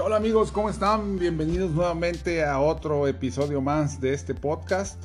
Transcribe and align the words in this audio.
Hola 0.00 0.16
amigos, 0.16 0.52
¿cómo 0.52 0.70
están? 0.70 1.18
Bienvenidos 1.18 1.72
nuevamente 1.72 2.44
a 2.44 2.60
otro 2.60 3.08
episodio 3.08 3.60
más 3.60 4.00
de 4.00 4.12
este 4.12 4.32
podcast. 4.32 5.02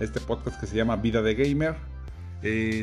Este 0.00 0.18
podcast 0.18 0.58
que 0.58 0.66
se 0.66 0.76
llama 0.76 0.96
Vida 0.96 1.22
de 1.22 1.34
Gamer. 1.34 1.76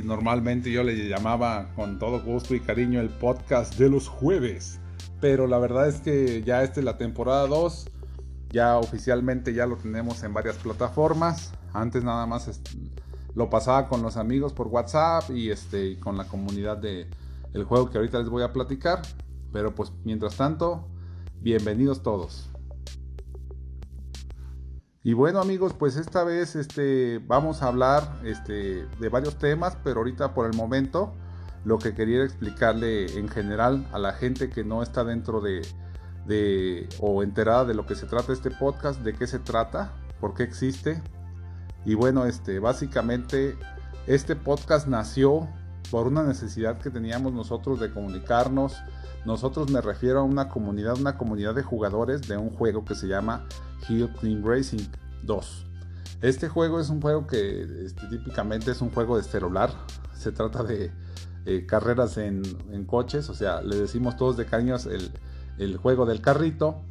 Normalmente 0.05 0.71
yo 0.71 0.83
le 0.83 1.09
llamaba 1.09 1.73
con 1.75 1.99
todo 1.99 2.21
gusto 2.21 2.55
y 2.55 2.61
cariño 2.61 3.01
el 3.01 3.09
podcast 3.09 3.75
de 3.77 3.89
los 3.89 4.07
jueves. 4.07 4.79
Pero 5.19 5.47
la 5.47 5.57
verdad 5.57 5.89
es 5.89 5.99
que 5.99 6.41
ya 6.43 6.63
esta 6.63 6.79
es 6.79 6.85
la 6.85 6.97
temporada 6.97 7.47
2. 7.47 7.89
Ya 8.51 8.77
oficialmente 8.77 9.53
ya 9.53 9.65
lo 9.65 9.75
tenemos 9.75 10.23
en 10.23 10.33
varias 10.33 10.55
plataformas. 10.55 11.51
Antes 11.73 12.03
nada 12.03 12.25
más 12.25 12.61
lo 13.33 13.49
pasaba 13.49 13.89
con 13.89 14.01
los 14.01 14.15
amigos 14.15 14.53
por 14.53 14.67
WhatsApp 14.67 15.29
y 15.31 15.49
este 15.49 15.99
con 15.99 16.17
la 16.17 16.25
comunidad 16.27 16.77
de 16.77 17.07
juego 17.67 17.89
que 17.89 17.97
ahorita 17.97 18.19
les 18.19 18.29
voy 18.29 18.43
a 18.43 18.53
platicar. 18.53 19.01
Pero 19.51 19.73
pues 19.73 19.91
mientras 20.03 20.37
tanto, 20.37 20.87
bienvenidos 21.41 22.03
todos. 22.03 22.49
Y 25.03 25.13
bueno 25.13 25.39
amigos, 25.39 25.73
pues 25.73 25.97
esta 25.97 26.23
vez 26.23 26.55
este, 26.55 27.19
vamos 27.19 27.61
a 27.61 27.67
hablar 27.67 28.19
este, 28.23 28.87
de 28.99 29.09
varios 29.09 29.37
temas, 29.37 29.77
pero 29.83 29.99
ahorita 29.99 30.33
por 30.33 30.47
el 30.47 30.57
momento 30.57 31.13
lo 31.63 31.77
que 31.77 31.93
quería 31.93 32.23
explicarle 32.23 33.19
en 33.19 33.29
general 33.29 33.87
a 33.91 33.99
la 33.99 34.13
gente 34.13 34.49
que 34.49 34.63
no 34.63 34.81
está 34.81 35.03
dentro 35.03 35.41
de, 35.41 35.61
de 36.25 36.89
o 36.99 37.21
enterada 37.21 37.65
de 37.65 37.75
lo 37.75 37.85
que 37.85 37.95
se 37.95 38.07
trata 38.07 38.33
este 38.33 38.51
podcast, 38.51 39.01
de 39.01 39.13
qué 39.13 39.27
se 39.27 39.39
trata, 39.39 39.93
por 40.19 40.33
qué 40.33 40.43
existe. 40.43 41.01
Y 41.85 41.93
bueno, 41.93 42.25
este, 42.25 42.59
básicamente 42.59 43.55
este 44.07 44.35
podcast 44.35 44.87
nació 44.87 45.47
por 45.91 46.07
una 46.07 46.23
necesidad 46.23 46.79
que 46.79 46.89
teníamos 46.89 47.33
nosotros 47.33 47.79
de 47.79 47.91
comunicarnos, 47.91 48.75
nosotros 49.25 49.71
me 49.71 49.81
refiero 49.81 50.19
a 50.19 50.23
una 50.23 50.49
comunidad, 50.49 50.97
una 50.97 51.17
comunidad 51.17 51.55
de 51.55 51.63
jugadores 51.63 52.27
de 52.27 52.37
un 52.37 52.49
juego 52.51 52.85
que 52.85 52.95
se 52.95 53.07
llama 53.07 53.45
Hill 53.87 54.09
Clean 54.19 54.43
Racing 54.45 54.87
2. 55.23 55.65
Este 56.21 56.47
juego 56.47 56.79
es 56.79 56.89
un 56.89 57.01
juego 57.01 57.27
que 57.27 57.85
este, 57.85 58.07
típicamente 58.07 58.71
es 58.71 58.81
un 58.81 58.91
juego 58.91 59.17
de 59.17 59.23
celular. 59.23 59.71
Se 60.13 60.31
trata 60.31 60.63
de 60.63 60.91
eh, 61.45 61.65
carreras 61.65 62.17
en, 62.17 62.43
coches, 62.85 63.29
o 63.29 63.33
sea, 63.33 63.61
le 63.61 63.75
decimos 63.75 64.15
todos 64.15 64.37
de 64.37 64.45
caños 64.45 64.85
el, 64.85 65.11
el, 65.57 65.77
juego 65.77 66.05
del 66.05 66.21
carrito. 66.21 66.81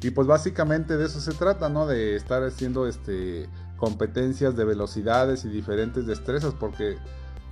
Y 0.00 0.10
pues 0.10 0.26
básicamente 0.26 0.96
de 0.96 1.06
eso 1.06 1.20
se 1.20 1.32
trata, 1.32 1.68
¿no? 1.68 1.86
De 1.86 2.16
estar 2.16 2.42
haciendo 2.42 2.86
este, 2.86 3.48
competencias 3.76 4.56
de 4.56 4.64
velocidades 4.64 5.44
y 5.44 5.48
diferentes 5.48 6.06
destrezas, 6.06 6.54
porque 6.54 6.98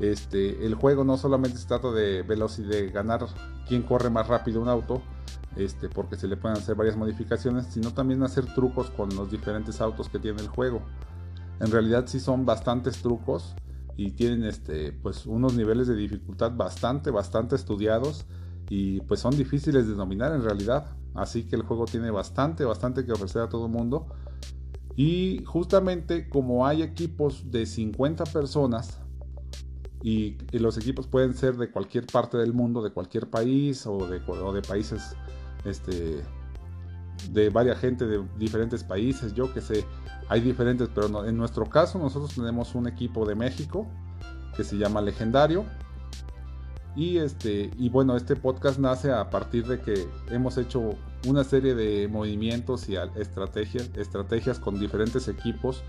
este, 0.01 0.65
el 0.65 0.75
juego 0.75 1.05
no 1.05 1.17
solamente 1.19 1.59
se 1.59 1.69
trata 1.69 1.91
de 1.93 2.23
velocidad, 2.23 2.71
de 2.71 2.91
ganar 2.91 3.27
quién 3.69 3.83
corre 3.83 4.09
más 4.09 4.27
rápido 4.29 4.63
un 4.63 4.69
auto, 4.69 5.03
este, 5.57 5.89
porque 5.89 6.17
se 6.17 6.27
le 6.27 6.37
pueden 6.37 6.57
hacer 6.57 6.75
varias 6.75 6.97
modificaciones, 6.97 7.67
sino 7.67 7.93
también 7.93 8.23
hacer 8.23 8.47
trucos 8.55 8.91
con 8.91 9.15
los 9.15 9.31
diferentes 9.31 9.81
autos 9.81 10.09
que 10.09 10.19
tiene 10.19 10.41
el 10.41 10.49
juego. 10.49 10.83
En 11.61 11.71
realidad 11.71 12.05
sí 12.07 12.19
son 12.19 12.47
bastantes 12.47 13.03
trucos 13.03 13.55
y 13.97 14.13
tienen 14.13 14.45
este, 14.45 14.93
pues 14.93 15.27
unos 15.27 15.55
niveles 15.55 15.87
de 15.87 15.95
dificultad 15.95 16.53
bastante, 16.57 17.11
bastante 17.11 17.57
estudiados 17.57 18.25
y 18.71 19.01
pues 19.03 19.21
son 19.21 19.37
difíciles 19.37 19.87
de 19.87 19.93
dominar 19.95 20.33
en 20.33 20.43
realidad. 20.43 20.97
Así 21.15 21.45
que 21.45 21.57
el 21.57 21.63
juego 21.63 21.85
tiene 21.85 22.11
bastante, 22.11 22.65
bastante 22.65 23.05
que 23.05 23.13
ofrecer 23.13 23.43
a 23.43 23.49
todo 23.51 23.67
el 23.67 23.73
mundo. 23.73 24.07
Y 24.97 25.45
justamente 25.45 26.29
como 26.31 26.67
hay 26.67 26.83
equipos 26.83 27.51
de 27.51 27.67
50 27.67 28.25
personas, 28.25 29.01
y, 30.03 30.37
los 30.53 30.79
equipos 30.79 31.07
pueden 31.07 31.35
ser 31.35 31.57
de 31.57 31.71
cualquier 31.71 32.07
parte 32.07 32.39
del 32.39 32.53
mundo, 32.53 32.83
de 32.83 32.91
cualquier 32.91 33.29
país 33.29 33.87
o 33.87 34.07
de, 34.07 34.63
países, 34.63 35.15
este, 35.65 36.23
de 37.31 37.51
varias 37.51 37.79
gente 37.79 38.07
de 38.07 38.25
diferentes 38.39 38.83
países, 38.83 39.35
yo 39.35 39.53
que 39.53 39.61
sé, 39.61 39.85
hay 40.29 40.41
diferentes, 40.41 40.89
pero 40.95 41.27
en 41.27 41.37
nuestro 41.37 41.67
caso 41.67 41.99
nosotros 41.99 42.35
tenemos 42.35 42.75
un 42.75 42.89
equipo 42.89 43.27
de 43.27 43.35
México 43.35 43.87
que 44.57 44.65
se 44.65 44.77
llama 44.77 45.01
Legendario. 45.01 45.65
Y, 46.97 47.19
este, 47.19 47.71
y 47.79 47.89
bueno, 47.89 48.17
este 48.17 48.35
podcast 48.35 48.79
nace 48.79 49.13
a 49.13 49.31
partir 49.31 49.65
de 49.67 49.81
que 49.81 50.09
hemos 50.29 50.59
hecho 50.59 50.97
una 51.27 51.45
serie 51.45 51.75
de 51.75 52.09
movimientos 52.09 52.89
y 52.89 52.97
estrategias, 53.17 53.91
estrategias 53.97 54.59
con 54.59 54.81
diferentes 54.81 55.29
equipos 55.29 55.85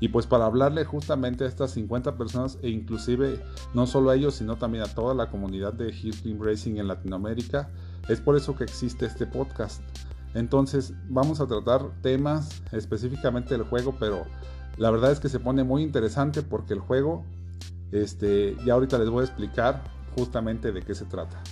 y 0.00 0.08
pues 0.08 0.26
para 0.26 0.46
hablarle 0.46 0.84
justamente 0.84 1.44
a 1.44 1.46
estas 1.46 1.72
50 1.72 2.16
personas 2.16 2.58
e 2.62 2.70
inclusive 2.70 3.38
no 3.74 3.86
solo 3.86 4.10
a 4.10 4.16
ellos, 4.16 4.34
sino 4.34 4.56
también 4.56 4.82
a 4.82 4.94
toda 4.94 5.14
la 5.14 5.30
comunidad 5.30 5.74
de 5.74 5.90
Hill 5.90 6.38
Racing 6.40 6.76
en 6.76 6.88
Latinoamérica, 6.88 7.68
es 8.08 8.20
por 8.20 8.36
eso 8.36 8.56
que 8.56 8.64
existe 8.64 9.04
este 9.04 9.26
podcast. 9.26 9.82
Entonces 10.32 10.94
vamos 11.08 11.40
a 11.40 11.46
tratar 11.46 11.82
temas 12.00 12.62
específicamente 12.72 13.54
del 13.54 13.64
juego, 13.64 13.94
pero 14.00 14.24
la 14.78 14.90
verdad 14.90 15.12
es 15.12 15.20
que 15.20 15.28
se 15.28 15.38
pone 15.38 15.64
muy 15.64 15.82
interesante 15.82 16.42
porque 16.42 16.72
el 16.72 16.80
juego, 16.80 17.24
este, 17.92 18.56
ya 18.64 18.74
ahorita 18.74 18.98
les 18.98 19.10
voy 19.10 19.20
a 19.20 19.24
explicar 19.26 19.82
justamente 20.16 20.72
de 20.72 20.82
qué 20.82 20.94
se 20.94 21.04
trata. 21.04 21.42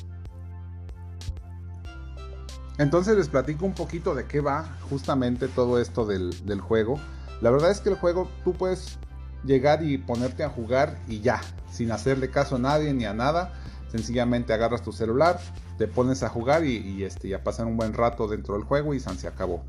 Entonces 2.79 3.17
les 3.17 3.29
platico 3.29 3.67
un 3.67 3.75
poquito 3.75 4.15
de 4.15 4.25
qué 4.25 4.41
va 4.41 4.79
justamente 4.89 5.49
todo 5.49 5.81
esto 5.81 6.07
del 6.07 6.61
juego. 6.61 6.99
La 7.41 7.51
verdad 7.51 7.71
es 7.71 7.81
que 7.81 7.91
el 7.91 7.97
juego 7.97 8.29
tú 8.45 8.53
puedes 8.53 8.99
llegar 9.45 9.85
y 9.85 9.99
ponerte 9.99 10.43
a 10.43 10.49
jugar 10.49 10.99
y 11.09 11.21
ya, 11.21 11.41
sin 11.71 11.93
hacerle 11.93 12.31
caso 12.31 12.57
a 12.57 12.59
nadie 12.59 12.93
ni 12.93 13.05
a 13.05 13.15
nada. 13.15 13.53
Sencillamente 13.91 14.53
agarras 14.53 14.83
tu 14.83 14.93
celular, 14.93 15.41
te 15.79 15.87
pones 15.87 16.23
a 16.23 16.29
jugar 16.29 16.65
y, 16.65 17.05
este, 17.05 17.29
ya 17.29 17.43
pasan 17.43 17.69
un 17.69 17.77
buen 17.77 17.95
rato 17.95 18.29
dentro 18.29 18.55
del 18.55 18.65
juego 18.65 18.93
y 18.93 19.01
se 19.01 19.29
acabó. 19.29 19.65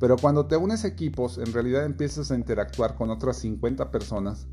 Pero 0.00 0.16
cuando 0.16 0.46
te 0.46 0.56
unes 0.56 0.84
equipos, 0.84 1.38
en 1.38 1.52
realidad 1.52 1.84
empiezas 1.84 2.30
a 2.30 2.34
interactuar 2.34 2.96
con 2.96 3.10
otras 3.10 3.36
50 3.36 3.90
personas. 3.90 4.48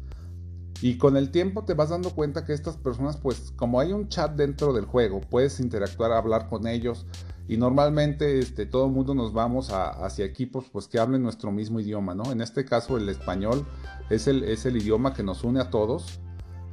Y 0.81 0.97
con 0.97 1.17
el 1.17 1.31
tiempo 1.31 1.63
te 1.63 1.73
vas 1.73 1.89
dando 1.89 2.11
cuenta 2.11 2.45
que 2.45 2.53
estas 2.53 2.77
personas, 2.77 3.17
pues 3.17 3.51
como 3.55 3.79
hay 3.79 3.93
un 3.93 4.09
chat 4.09 4.35
dentro 4.35 4.73
del 4.73 4.85
juego, 4.85 5.21
puedes 5.21 5.59
interactuar, 5.59 6.11
hablar 6.11 6.47
con 6.49 6.67
ellos, 6.67 7.07
y 7.47 7.57
normalmente 7.57 8.39
este, 8.39 8.65
todo 8.65 8.87
el 8.87 8.91
mundo 8.91 9.15
nos 9.15 9.31
vamos 9.33 9.69
hacia 9.71 10.25
equipos 10.25 10.65
pues, 10.71 10.87
que 10.87 10.99
hablen 10.99 11.23
nuestro 11.23 11.51
mismo 11.51 11.79
idioma, 11.79 12.13
¿no? 12.13 12.31
En 12.31 12.41
este 12.41 12.65
caso 12.65 12.97
el 12.97 13.07
español 13.07 13.65
es 14.09 14.27
el, 14.27 14.43
es 14.43 14.65
el 14.65 14.77
idioma 14.77 15.13
que 15.13 15.23
nos 15.23 15.43
une 15.43 15.61
a 15.61 15.69
todos. 15.69 16.19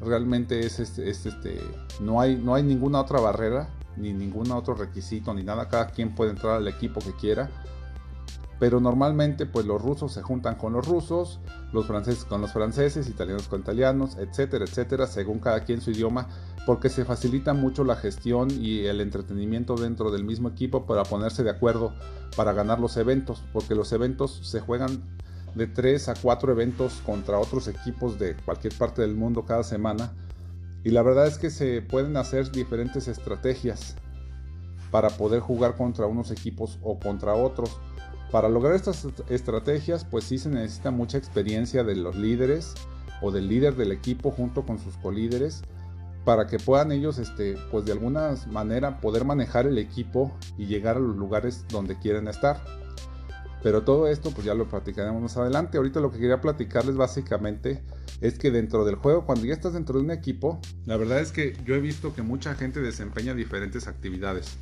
Realmente 0.00 0.66
es, 0.66 0.80
este, 0.80 1.08
este, 1.08 1.60
no, 2.00 2.20
hay, 2.20 2.36
no 2.36 2.54
hay 2.54 2.64
ninguna 2.64 3.00
otra 3.00 3.20
barrera, 3.20 3.68
ni 3.96 4.12
ningún 4.12 4.50
otro 4.50 4.74
requisito, 4.74 5.32
ni 5.32 5.44
nada. 5.44 5.68
Cada 5.68 5.90
quien 5.90 6.14
puede 6.14 6.32
entrar 6.32 6.56
al 6.56 6.66
equipo 6.66 7.00
que 7.00 7.12
quiera. 7.12 7.50
Pero 8.59 8.81
normalmente 8.81 9.47
pues 9.47 9.66
los 9.66 9.82
rusos 9.82 10.12
se 10.12 10.22
juntan 10.22 10.54
con 10.54 10.72
los 10.72 10.87
rusos, 10.87 11.41
los 11.72 11.87
franceses 11.87 12.25
con 12.25 12.41
los 12.41 12.53
franceses, 12.53 13.09
italianos 13.09 13.48
con 13.48 13.60
italianos, 13.60 14.16
etcétera, 14.16 14.65
etcétera, 14.65 15.06
según 15.06 15.41
cada 15.41 15.65
quien 15.65 15.81
su 15.81 15.91
idioma 15.91 16.28
porque 16.66 16.88
se 16.88 17.04
facilita 17.04 17.53
mucho 17.53 17.84
la 17.84 17.97
gestión 17.97 18.48
y 18.50 18.87
el 18.87 19.00
entretenimiento 19.00 19.76
dentro 19.76 20.10
del 20.10 20.25
mismo 20.25 20.48
equipo 20.48 20.87
para 20.87 21.03
ponerse 21.03 21.42
de 21.42 21.50
acuerdo 21.50 21.92
para 22.37 22.53
ganar 22.53 22.81
los 22.81 22.97
eventos, 22.97 23.42
porque 23.53 23.74
los 23.74 23.92
eventos 23.92 24.41
se 24.42 24.60
juegan 24.60 25.03
de 25.54 25.66
3 25.66 26.09
a 26.09 26.15
4 26.15 26.53
eventos 26.53 27.03
contra 27.04 27.39
otros 27.39 27.68
equipos 27.68 28.18
de 28.18 28.34
cualquier 28.45 28.72
parte 28.77 29.03
del 29.03 29.15
mundo 29.15 29.45
cada 29.45 29.62
semana 29.62 30.12
y 30.84 30.91
la 30.91 31.03
verdad 31.03 31.27
es 31.27 31.39
que 31.39 31.51
se 31.51 31.80
pueden 31.80 32.16
hacer 32.16 32.53
diferentes 32.53 33.09
estrategias 33.09 33.97
para 34.91 35.09
poder 35.09 35.41
jugar 35.41 35.77
contra 35.77 36.06
unos 36.06 36.30
equipos 36.30 36.78
o 36.83 36.98
contra 36.98 37.34
otros. 37.34 37.80
Para 38.34 38.48
lograr 38.48 38.75
estas 38.75 39.07
estrategias 39.28 40.04
pues 40.04 40.25
sí 40.25 40.39
se 40.39 40.48
necesita 40.48 40.91
mucha 40.91 41.16
experiencia 41.19 41.84
de 41.84 41.95
los 41.95 42.16
líderes 42.16 42.75
o 43.22 43.31
del 43.31 43.47
líder 43.47 43.77
del 43.77 43.92
equipo 43.92 44.33
junto 44.33 44.66
con 44.66 44.81
sus 44.81 44.97
colíderes 44.97 45.63
para 46.25 46.48
que 46.48 46.59
puedan 46.59 46.91
ellos, 46.91 47.19
este, 47.19 47.57
pues 47.71 47.84
de 47.84 47.92
alguna 47.92 48.34
manera, 48.51 49.01
poder 49.01 49.25
manejar 49.25 49.69
el 49.69 49.78
equipo 49.78 50.36
y 50.59 50.66
llegar 50.66 50.97
a 50.97 50.98
los 50.98 51.15
lugares 51.15 51.65
donde 51.69 51.97
quieren 51.97 52.27
estar. 52.27 52.60
Pero 53.63 53.84
todo 53.84 54.09
esto, 54.09 54.33
pues 54.33 54.45
ya 54.45 54.54
lo 54.54 54.69
platicaremos 54.69 55.22
más 55.22 55.37
adelante. 55.37 55.78
Ahorita 55.78 56.01
lo 56.01 56.10
que 56.10 56.19
quería 56.19 56.41
platicarles 56.41 56.97
básicamente 56.97 57.84
es 58.21 58.37
que 58.37 58.51
dentro 58.51 58.84
del 58.84 58.97
juego, 58.97 59.27
cuando 59.27 59.45
ya 59.45 59.54
estás 59.54 59.75
dentro 59.75 60.01
de 60.01 60.07
un 60.07 60.10
equipo, 60.10 60.59
la 60.87 60.97
verdad 60.97 61.21
es 61.21 61.30
que 61.30 61.57
yo 61.65 61.77
he 61.77 61.80
visto 61.80 62.13
que 62.16 62.22
mucha 62.22 62.57
gente 62.57 62.80
desempeña 62.80 63.33
diferentes 63.33 63.87
actividades. 63.87 64.57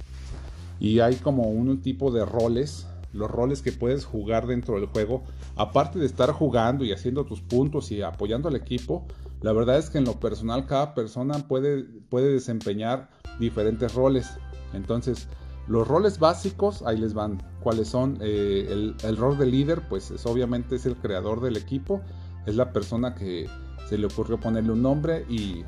Y 0.79 1.01
hay 1.01 1.15
como 1.17 1.45
un 1.45 1.81
tipo 1.81 2.11
de 2.11 2.27
roles 2.27 2.87
los 3.13 3.31
roles 3.31 3.63
que 3.63 3.73
puedes 3.73 4.05
jugar 4.05 4.47
dentro 4.47 4.77
del 4.77 4.87
juego, 4.87 5.23
aparte 5.57 5.99
de 5.99 6.07
estar 6.07 6.31
jugando 6.33 6.85
y 6.85 6.93
haciendo 6.93 7.25
tus 7.25 7.41
puntos 7.41 7.91
y 7.93 8.03
apoyando 8.03 8.49
al 8.49 8.57
equipo, 8.57 9.07
la 9.41 9.53
verdad 9.53 9.79
es 9.79 9.91
que 9.91 9.99
en 9.99 10.05
lo 10.05 10.19
personal 10.21 10.67
cada 10.67 10.95
persona 10.95 11.39
puede, 11.47 11.83
puede 11.83 12.33
desempeñar 12.33 13.11
diferentes 13.39 13.95
roles. 13.95 14.31
Entonces, 14.73 15.29
los 15.67 15.87
roles 15.87 16.19
básicos, 16.19 16.83
ahí 16.83 16.97
les 16.97 17.15
van. 17.15 17.43
¿Cuáles 17.61 17.89
son? 17.89 18.19
Eh, 18.21 18.95
el, 19.03 19.17
rol 19.17 19.39
de 19.39 19.47
líder, 19.47 19.89
pues 19.89 20.11
es, 20.11 20.27
obviamente 20.27 20.77
es 20.77 20.87
el 20.87 20.97
creador 20.97 21.41
del 21.41 21.57
equipo, 21.57 22.01
es 22.47 22.57
la 22.57 22.73
persona 22.73 23.15
que 23.15 23.49
se 23.89 23.99
le 23.99 24.07
ocurrió 24.07 24.41
ponerle 24.41 24.73
un 24.73 24.83
nombre 24.83 25.25
y, 25.29 25.65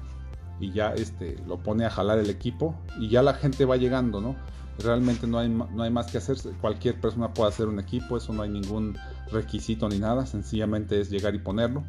y 0.61 0.73
ya 0.73 0.95
este, 0.95 1.37
lo 1.47 1.59
pone 1.59 1.85
a 1.85 1.91
jalar 1.91 2.19
el 2.19 2.31
equipo 2.31 2.75
y 2.99 3.09
ya 3.09 3.23
la 3.23 3.35
gente 3.35 3.65
va 3.65 3.77
llegando, 3.77 4.21
¿no? 4.21 4.35
Realmente 4.79 5.27
no 5.27 5.39
hay, 5.39 5.49
no 5.49 5.83
hay 5.83 5.91
más 5.91 6.11
que 6.11 6.19
hacer, 6.19 6.37
cualquier 6.61 7.01
persona 7.01 7.33
puede 7.33 7.51
hacer 7.51 7.69
un 7.69 7.79
equipo, 7.79 8.17
eso 8.17 8.33
no 8.33 8.43
hay 8.43 8.51
ningún 8.51 8.97
requisito 9.31 9.89
ni 9.89 9.99
nada, 9.99 10.27
sencillamente 10.27 11.01
es 11.01 11.11
llegar 11.11 11.35
y 11.35 11.39
ponerlo. 11.39 11.85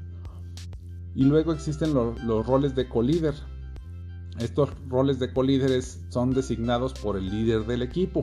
Y 1.15 1.23
luego 1.23 1.53
existen 1.53 1.93
los 1.93 2.45
roles 2.45 2.75
de 2.75 2.87
co-líder. 2.87 3.33
Estos 4.37 4.69
roles 4.89 5.17
de 5.17 5.31
co-líderes 5.31 6.01
son 6.09 6.33
designados 6.33 6.93
por 6.93 7.17
el 7.17 7.29
líder 7.29 7.65
del 7.65 7.81
equipo. 7.81 8.21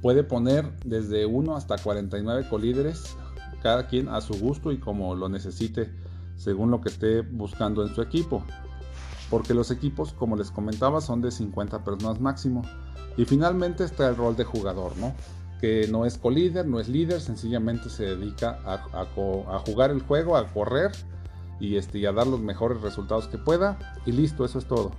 Puede 0.00 0.22
poner 0.22 0.70
desde 0.84 1.26
1 1.26 1.56
hasta 1.56 1.76
49 1.76 2.46
co-líderes, 2.48 3.16
cada 3.62 3.88
quien 3.88 4.08
a 4.08 4.20
su 4.20 4.34
gusto 4.34 4.70
y 4.70 4.78
como 4.78 5.14
lo 5.16 5.28
necesite, 5.28 5.90
según 6.36 6.70
lo 6.70 6.80
que 6.80 6.90
esté 6.90 7.22
buscando 7.22 7.84
en 7.84 7.94
su 7.94 8.00
equipo. 8.00 8.44
Porque 9.30 9.54
los 9.54 9.70
equipos, 9.70 10.12
como 10.12 10.36
les 10.36 10.50
comentaba, 10.50 11.00
son 11.00 11.22
de 11.22 11.30
50 11.30 11.84
personas 11.84 12.20
máximo. 12.20 12.62
Y 13.16 13.24
finalmente 13.24 13.84
está 13.84 14.08
el 14.08 14.16
rol 14.16 14.36
de 14.36 14.44
jugador, 14.44 14.96
¿no? 14.98 15.14
Que 15.60 15.86
no 15.88 16.04
es 16.04 16.18
co-líder, 16.18 16.66
no 16.66 16.80
es 16.80 16.88
líder, 16.88 17.20
sencillamente 17.20 17.88
se 17.88 18.04
dedica 18.04 18.58
a, 18.64 19.06
jugar 19.66 19.90
el 19.90 20.02
juego, 20.02 20.36
a 20.36 20.46
correr 20.48 20.92
y, 21.60 21.76
este, 21.76 22.06
a 22.06 22.12
dar 22.12 22.26
los 22.26 22.40
mejores 22.40 22.80
resultados 22.82 23.28
que 23.28 23.38
pueda. 23.38 23.78
Y 24.04 24.12
listo, 24.12 24.44
eso 24.44 24.58
es 24.58 24.66
todo. 24.66 24.90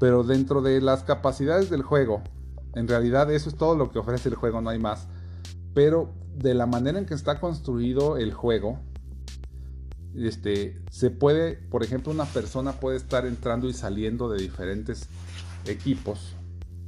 Pero 0.00 0.24
dentro 0.24 0.62
de 0.62 0.80
las 0.80 1.04
capacidades 1.04 1.70
del 1.70 1.82
juego, 1.82 2.22
en 2.74 2.88
realidad 2.88 3.30
eso 3.30 3.48
es 3.48 3.56
todo 3.56 3.76
lo 3.76 3.90
que 3.90 3.98
ofrece 3.98 4.28
el 4.28 4.34
juego, 4.34 4.60
no 4.60 4.70
hay 4.70 4.78
más. 4.78 5.06
Pero 5.74 6.12
de 6.34 6.54
la 6.54 6.66
manera 6.66 6.98
en 6.98 7.06
que 7.06 7.14
está 7.14 7.38
construido 7.38 8.16
el 8.16 8.32
juego, 8.32 8.80
este, 10.16 10.80
se 10.90 11.10
puede, 11.10 11.54
por 11.54 11.82
ejemplo, 11.82 12.12
una 12.12 12.24
persona 12.24 12.72
puede 12.72 12.96
estar 12.96 13.26
entrando 13.26 13.68
y 13.68 13.72
saliendo 13.72 14.28
de 14.28 14.40
diferentes 14.40 15.08
equipos 15.66 16.34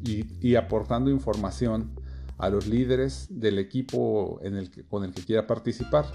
y, 0.05 0.55
aportando 0.57 1.11
información 1.11 1.91
a 2.39 2.49
los 2.51 2.67
líderes 2.67 3.27
del 3.31 3.59
equipo 3.59 4.41
con 4.89 5.05
el 5.05 5.13
que 5.13 5.25
quiera 5.25 5.47
participar. 5.47 6.07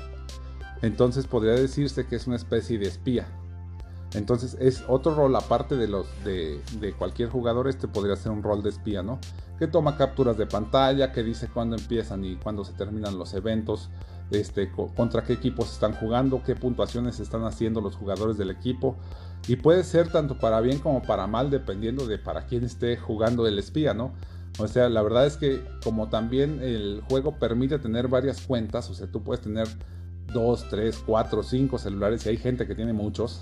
Entonces 0.81 1.27
podría 1.27 1.53
decirse 1.53 2.05
que 2.05 2.15
es 2.15 2.27
una 2.27 2.35
especie 2.35 2.77
de 2.77 2.87
espía. 2.87 3.27
Entonces 4.13 4.57
es 4.59 4.83
otro 4.87 5.15
rol 5.15 5.35
aparte 5.35 5.75
de 5.75 5.87
los 5.87 6.05
de, 6.23 6.61
cualquier 6.97 7.29
jugador, 7.29 7.67
este 7.67 7.87
podría 7.87 8.15
ser 8.15 8.31
un 8.31 8.43
rol 8.43 8.61
de 8.61 8.69
espía, 8.69 9.03
¿no? 9.03 9.19
Que 9.57 9.67
toma 9.67 9.95
capturas 9.95 10.37
de 10.37 10.47
pantalla, 10.47 11.11
que 11.11 11.23
dice 11.23 11.47
cuándo 11.47 11.75
empiezan 11.77 12.25
y 12.25 12.35
cuándo 12.35 12.65
se 12.65 12.73
terminan 12.73 13.17
los 13.17 13.33
eventos, 13.33 13.89
este, 14.31 14.71
contra 14.71 15.23
qué 15.23 15.33
equipos 15.33 15.71
están 15.71 15.93
jugando, 15.93 16.41
qué 16.43 16.55
puntuaciones 16.55 17.19
están 17.19 17.43
haciendo 17.43 17.81
los 17.81 17.95
jugadores 17.95 18.37
del 18.37 18.49
equipo. 18.49 18.97
Y 19.47 19.57
puede 19.57 19.83
ser 19.83 20.11
tanto 20.11 20.37
para 20.37 20.61
bien 20.61 20.79
como 20.79 21.01
para 21.01 21.27
mal, 21.27 21.49
dependiendo 21.49 22.05
de 22.07 22.17
para 22.17 22.45
quién 22.45 22.63
esté 22.63 22.97
jugando 22.97 23.47
el 23.47 23.59
espía, 23.59 23.93
¿no? 23.93 24.13
O 24.59 24.67
sea, 24.67 24.89
la 24.89 25.01
verdad 25.01 25.25
es 25.25 25.37
que 25.37 25.63
como 25.83 26.09
también 26.09 26.61
el 26.61 27.01
juego 27.09 27.39
permite 27.39 27.79
tener 27.79 28.07
varias 28.07 28.41
cuentas, 28.41 28.89
o 28.89 28.93
sea, 28.93 29.07
tú 29.07 29.23
puedes 29.23 29.41
tener 29.41 29.67
2, 30.33 30.65
3, 30.69 31.03
4, 31.05 31.43
5 31.43 31.77
celulares 31.77 32.25
y 32.25 32.29
hay 32.29 32.37
gente 32.37 32.67
que 32.67 32.75
tiene 32.75 32.93
muchos. 32.93 33.41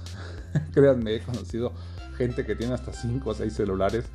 Créanme, 0.74 1.16
he 1.16 1.20
conocido 1.22 1.74
gente 2.18 2.46
que 2.46 2.56
tiene 2.56 2.74
hasta 2.74 2.94
5 2.94 3.30
o 3.30 3.34
6 3.34 3.54
celulares. 3.54 4.06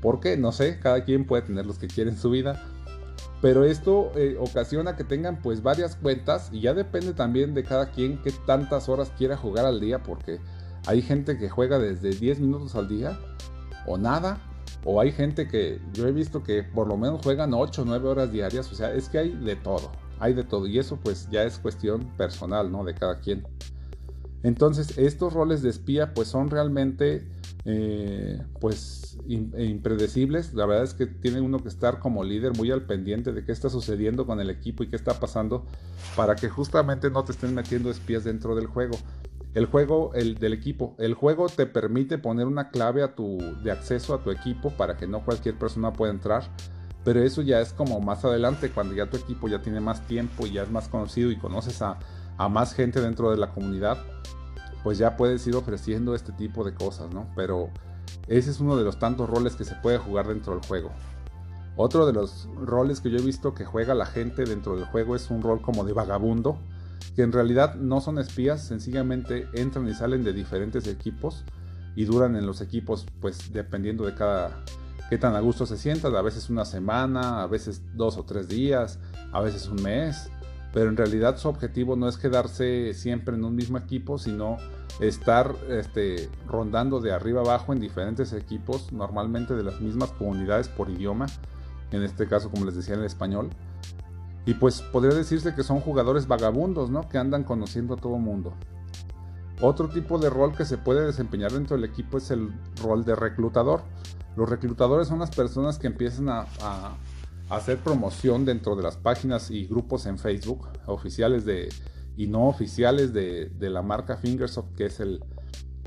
¿Por 0.00 0.20
qué? 0.20 0.36
No 0.36 0.52
sé, 0.52 0.78
cada 0.80 1.04
quien 1.04 1.26
puede 1.26 1.42
tener 1.42 1.66
los 1.66 1.78
que 1.78 1.86
quiere 1.86 2.10
en 2.10 2.18
su 2.18 2.30
vida. 2.30 2.62
Pero 3.40 3.64
esto 3.64 4.10
eh, 4.16 4.36
ocasiona 4.38 4.96
que 4.96 5.04
tengan 5.04 5.40
pues 5.42 5.62
varias 5.62 5.96
cuentas 5.96 6.48
y 6.52 6.60
ya 6.60 6.72
depende 6.74 7.12
también 7.12 7.52
de 7.54 7.62
cada 7.62 7.90
quien 7.90 8.22
qué 8.22 8.32
tantas 8.46 8.88
horas 8.88 9.12
quiera 9.16 9.36
jugar 9.36 9.66
al 9.66 9.80
día 9.80 10.02
porque 10.02 10.40
hay 10.86 11.02
gente 11.02 11.36
que 11.38 11.50
juega 11.50 11.78
desde 11.78 12.10
10 12.10 12.40
minutos 12.40 12.74
al 12.74 12.88
día 12.88 13.18
o 13.86 13.98
nada. 13.98 14.40
O 14.86 15.00
hay 15.00 15.12
gente 15.12 15.48
que 15.48 15.80
yo 15.94 16.06
he 16.06 16.12
visto 16.12 16.42
que 16.42 16.62
por 16.62 16.86
lo 16.86 16.96
menos 16.96 17.22
juegan 17.22 17.54
8 17.54 17.82
o 17.82 17.84
9 17.86 18.08
horas 18.08 18.32
diarias. 18.32 18.70
O 18.70 18.74
sea, 18.74 18.92
es 18.92 19.08
que 19.08 19.18
hay 19.18 19.30
de 19.30 19.56
todo 19.56 19.90
hay 20.18 20.32
de 20.32 20.44
todo 20.44 20.66
y 20.66 20.78
eso 20.78 20.96
pues 20.96 21.28
ya 21.30 21.42
es 21.42 21.58
cuestión 21.58 22.04
personal, 22.16 22.70
¿no? 22.70 22.84
De 22.84 22.94
cada 22.94 23.20
quien. 23.20 23.46
Entonces 24.42 24.98
estos 24.98 25.32
roles 25.32 25.62
de 25.62 25.70
espía 25.70 26.12
pues 26.14 26.28
son 26.28 26.50
realmente 26.50 27.26
eh, 27.64 28.42
pues 28.60 29.03
impredecibles. 29.26 30.54
La 30.54 30.66
verdad 30.66 30.84
es 30.84 30.94
que 30.94 31.06
tiene 31.06 31.40
uno 31.40 31.58
que 31.58 31.68
estar 31.68 31.98
como 31.98 32.24
líder 32.24 32.56
muy 32.56 32.70
al 32.70 32.86
pendiente 32.86 33.32
de 33.32 33.44
qué 33.44 33.52
está 33.52 33.70
sucediendo 33.70 34.26
con 34.26 34.40
el 34.40 34.50
equipo 34.50 34.82
y 34.82 34.88
qué 34.88 34.96
está 34.96 35.18
pasando 35.20 35.66
para 36.16 36.36
que 36.36 36.48
justamente 36.48 37.10
no 37.10 37.24
te 37.24 37.32
estén 37.32 37.54
metiendo 37.54 37.90
espías 37.90 38.24
dentro 38.24 38.54
del 38.54 38.66
juego. 38.66 38.96
El 39.54 39.66
juego, 39.66 40.12
el 40.14 40.34
del 40.34 40.52
equipo, 40.52 40.96
el 40.98 41.14
juego 41.14 41.48
te 41.48 41.66
permite 41.66 42.18
poner 42.18 42.46
una 42.46 42.70
clave 42.70 43.02
a 43.04 43.14
tu, 43.14 43.38
de 43.62 43.70
acceso 43.70 44.12
a 44.14 44.22
tu 44.22 44.30
equipo 44.30 44.70
para 44.70 44.96
que 44.96 45.06
no 45.06 45.24
cualquier 45.24 45.56
persona 45.56 45.92
pueda 45.92 46.12
entrar 46.12 46.50
pero 47.04 47.22
eso 47.22 47.42
ya 47.42 47.60
es 47.60 47.72
como 47.72 48.00
más 48.00 48.24
adelante, 48.24 48.70
cuando 48.70 48.94
ya 48.94 49.06
tu 49.06 49.18
equipo 49.18 49.46
ya 49.46 49.60
tiene 49.60 49.78
más 49.78 50.06
tiempo 50.06 50.46
y 50.46 50.52
ya 50.52 50.62
es 50.62 50.70
más 50.70 50.88
conocido 50.88 51.30
y 51.30 51.36
conoces 51.36 51.82
a, 51.82 51.98
más 52.48 52.74
gente 52.74 53.00
dentro 53.00 53.30
de 53.30 53.36
la 53.36 53.50
comunidad, 53.50 53.98
pues 54.82 54.98
ya 54.98 55.16
puedes 55.16 55.46
ir 55.46 55.54
ofreciendo 55.54 56.14
este 56.14 56.32
tipo 56.32 56.64
de 56.64 56.74
cosas, 56.74 57.12
¿no? 57.12 57.28
Pero 57.36 57.70
ese 58.26 58.50
es 58.50 58.60
uno 58.60 58.76
de 58.76 58.84
los 58.84 58.98
tantos 58.98 59.28
roles 59.28 59.56
que 59.56 59.64
se 59.64 59.74
puede 59.76 59.98
jugar 59.98 60.28
dentro 60.28 60.54
del 60.54 60.66
juego. 60.66 60.90
Otro 61.76 62.06
de 62.06 62.12
los 62.12 62.48
roles 62.56 63.00
que 63.00 63.10
yo 63.10 63.18
he 63.18 63.22
visto 63.22 63.54
que 63.54 63.64
juega 63.64 63.94
la 63.94 64.06
gente 64.06 64.44
dentro 64.44 64.76
del 64.76 64.84
juego 64.86 65.16
es 65.16 65.30
un 65.30 65.42
rol 65.42 65.60
como 65.60 65.84
de 65.84 65.92
vagabundo, 65.92 66.58
que 67.16 67.22
en 67.22 67.32
realidad 67.32 67.74
no 67.74 68.00
son 68.00 68.18
espías, 68.18 68.62
sencillamente 68.62 69.48
entran 69.54 69.88
y 69.88 69.94
salen 69.94 70.22
de 70.22 70.32
diferentes 70.32 70.86
equipos 70.86 71.44
y 71.96 72.04
duran 72.04 72.36
en 72.36 72.46
los 72.46 72.60
equipos 72.60 73.06
pues 73.20 73.52
dependiendo 73.52 74.04
de 74.04 74.14
cada 74.14 74.64
qué 75.10 75.18
tan 75.18 75.34
a 75.34 75.40
gusto 75.40 75.66
se 75.66 75.76
sientan, 75.76 76.14
a 76.14 76.22
veces 76.22 76.48
una 76.48 76.64
semana, 76.64 77.42
a 77.42 77.46
veces 77.46 77.82
dos 77.94 78.16
o 78.16 78.24
tres 78.24 78.48
días, 78.48 78.98
a 79.32 79.40
veces 79.40 79.68
un 79.68 79.82
mes, 79.82 80.30
pero 80.72 80.88
en 80.88 80.96
realidad 80.96 81.36
su 81.36 81.48
objetivo 81.48 81.96
no 81.96 82.08
es 82.08 82.16
quedarse 82.16 82.94
siempre 82.94 83.34
en 83.34 83.44
un 83.44 83.54
mismo 83.54 83.78
equipo, 83.78 84.18
sino 84.18 84.56
estar 85.00 85.54
este, 85.68 86.28
rondando 86.46 87.00
de 87.00 87.12
arriba 87.12 87.40
abajo 87.40 87.72
en 87.72 87.80
diferentes 87.80 88.32
equipos, 88.32 88.92
normalmente 88.92 89.54
de 89.54 89.64
las 89.64 89.80
mismas 89.80 90.10
comunidades 90.12 90.68
por 90.68 90.90
idioma, 90.90 91.26
en 91.90 92.02
este 92.02 92.26
caso 92.26 92.50
como 92.50 92.64
les 92.64 92.76
decía 92.76 92.94
en 92.94 93.00
el 93.00 93.06
español. 93.06 93.50
Y 94.46 94.54
pues 94.54 94.82
podría 94.82 95.14
decirse 95.16 95.54
que 95.54 95.62
son 95.62 95.80
jugadores 95.80 96.28
vagabundos, 96.28 96.90
¿no? 96.90 97.08
Que 97.08 97.18
andan 97.18 97.44
conociendo 97.44 97.94
a 97.94 97.96
todo 97.96 98.18
mundo. 98.18 98.52
Otro 99.60 99.88
tipo 99.88 100.18
de 100.18 100.28
rol 100.28 100.54
que 100.54 100.64
se 100.64 100.76
puede 100.76 101.06
desempeñar 101.06 101.52
dentro 101.52 101.76
del 101.76 101.88
equipo 101.88 102.18
es 102.18 102.30
el 102.30 102.52
rol 102.82 103.04
de 103.04 103.14
reclutador. 103.14 103.82
Los 104.36 104.48
reclutadores 104.48 105.08
son 105.08 105.20
las 105.20 105.30
personas 105.30 105.78
que 105.78 105.86
empiezan 105.86 106.28
a, 106.28 106.46
hacer 107.50 107.78
promoción 107.78 108.44
dentro 108.44 108.74
de 108.74 108.82
las 108.82 108.96
páginas 108.96 109.50
y 109.50 109.66
grupos 109.66 110.06
en 110.06 110.18
Facebook, 110.18 110.66
oficiales 110.86 111.44
de, 111.44 111.68
y 112.16 112.26
no 112.26 112.48
oficiales 112.48 113.12
de, 113.12 113.50
la 113.58 113.82
marca 113.82 114.16
Fingersoft, 114.16 114.74
que 114.76 114.86
es 114.86 115.00
el, 115.00 115.20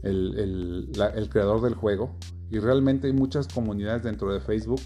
el, 0.04 1.30
creador 1.30 1.62
del 1.62 1.76
juego. 1.76 2.16
Y 2.50 2.60
realmente 2.60 3.08
hay 3.08 3.14
muchas 3.14 3.48
comunidades 3.48 4.04
dentro 4.04 4.34
de 4.34 4.40
Facebook. 4.40 4.82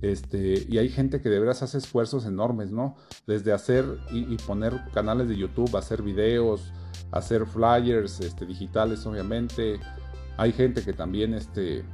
Este, 0.00 0.64
y 0.68 0.78
hay 0.78 0.88
gente 0.88 1.20
que 1.20 1.28
de 1.28 1.40
veras 1.40 1.62
hace 1.62 1.78
esfuerzos 1.78 2.24
enormes, 2.24 2.70
¿no? 2.70 2.96
Desde 3.26 3.52
hacer 3.52 3.84
y, 4.12 4.36
poner 4.36 4.80
canales 4.92 5.28
de 5.28 5.36
YouTube, 5.36 5.76
hacer 5.76 6.02
videos, 6.02 6.72
hacer 7.10 7.46
flyers 7.46 8.20
este, 8.20 8.46
digitales, 8.46 9.04
obviamente. 9.06 9.80
Hay 10.36 10.52
gente 10.52 10.82
que 10.82 10.92
también 10.92 11.34
este, 11.34 11.84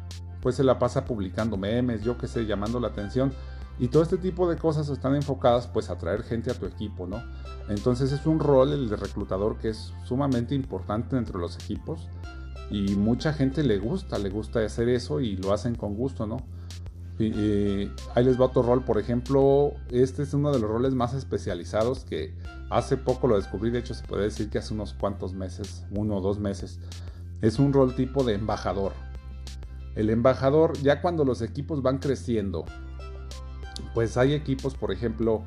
pues 0.43 0.57
se 0.57 0.64
la 0.64 0.79
pasa 0.79 1.07
publicando 1.07 1.57
memes, 1.57 2.03
yo 2.05 2.19
qué 2.19 2.29
sé, 2.29 2.45
llamando 2.45 2.79
la 2.79 2.88
atención. 2.88 3.33
Y 3.78 3.88
todo 3.88 4.02
este 4.02 4.19
tipo 4.19 4.49
de 4.49 4.57
cosas 4.57 4.88
están 4.88 5.16
enfocadas 5.16 5.66
pues 5.66 5.90
a 5.90 5.99
traer 5.99 6.23
gente 6.23 6.50
a 6.50 6.54
tu 6.54 6.66
equipo, 6.66 7.07
¿no? 7.07 7.23
Entonces 7.69 8.12
es 8.12 8.26
un 8.26 8.38
rol 8.38 8.73
el 8.73 8.88
de 8.88 8.97
reclutador 8.97 9.59
que 9.59 9.71
es 9.71 9.93
sumamente 10.04 10.54
importante 10.54 11.16
entre 11.16 11.38
los 11.38 11.57
equipos 11.57 12.09
y 12.71 12.95
mucha 12.95 13.33
gente 13.33 13.62
le 13.64 13.78
gusta, 13.78 14.19
le 14.19 14.31
gusta 14.31 14.61
hacer 14.64 14.88
eso 14.88 15.21
y 15.21 15.37
lo 15.37 15.52
hacen 15.52 15.75
con 15.75 15.95
gusto, 15.95 16.26
¿no? 16.26 16.38
Y, 17.19 17.90
ahí 18.14 18.25
les 18.25 18.40
va 18.40 18.47
otro 18.47 18.62
rol, 18.62 18.85
por 18.85 18.99
ejemplo, 18.99 19.75
este 19.90 20.25
es 20.25 20.35
uno 20.35 20.52
de 20.52 20.59
los 20.59 20.69
roles 20.69 20.95
más 20.95 21.14
especializados 21.14 22.04
que 22.04 22.35
hace 22.71 22.97
poco 22.97 23.28
lo 23.28 23.37
descubrí, 23.37 23.71
de 23.71 23.78
hecho 23.78 23.95
se 23.95 24.04
puede 24.04 24.25
decir 24.25 24.50
que 24.50 24.59
hace 24.59 24.75
unos 24.75 24.95
cuantos 24.95 25.33
meses, 25.33 25.85
uno 25.93 26.16
o 26.16 26.21
dos 26.21 26.40
meses. 26.40 26.81
Es 27.40 27.59
un 27.59 27.73
rol 27.73 27.95
tipo 27.95 28.25
de 28.25 28.35
embajador. 28.35 28.93
El 29.95 30.11
embajador, 30.11 30.76
ya 30.83 31.00
cuando 31.00 31.25
los 31.25 31.40
equipos 31.40 31.83
van 31.83 31.99
creciendo, 31.99 32.64
pues 33.95 34.16
hay 34.16 34.33
equipos, 34.33 34.75
por 34.75 34.93
ejemplo, 34.93 35.43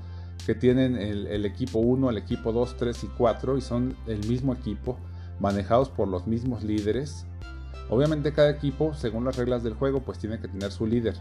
que 0.46 0.56
tienen 0.56 0.96
el, 0.96 1.46
equipo 1.46 1.80
1, 1.80 2.10
el 2.10 2.18
equipo 2.18 2.52
2, 2.52 2.78
3 2.78 3.04
y 3.04 3.08
4 3.08 3.58
y 3.58 3.62
son 3.62 3.96
el 4.08 4.26
mismo 4.28 4.54
equipo, 4.54 4.98
manejados 5.40 5.90
por 5.90 6.08
los 6.08 6.28
mismos 6.28 6.64
líderes. 6.64 7.26
Obviamente 7.90 8.34
cada 8.34 8.50
equipo, 8.50 8.94
según 8.94 9.26
las 9.26 9.38
reglas 9.38 9.64
del 9.64 9.74
juego, 9.74 10.02
pues 10.02 10.20
tiene 10.20 10.40
que 10.40 10.48
tener 10.48 10.72
su 10.72 10.86
líder, 10.86 11.16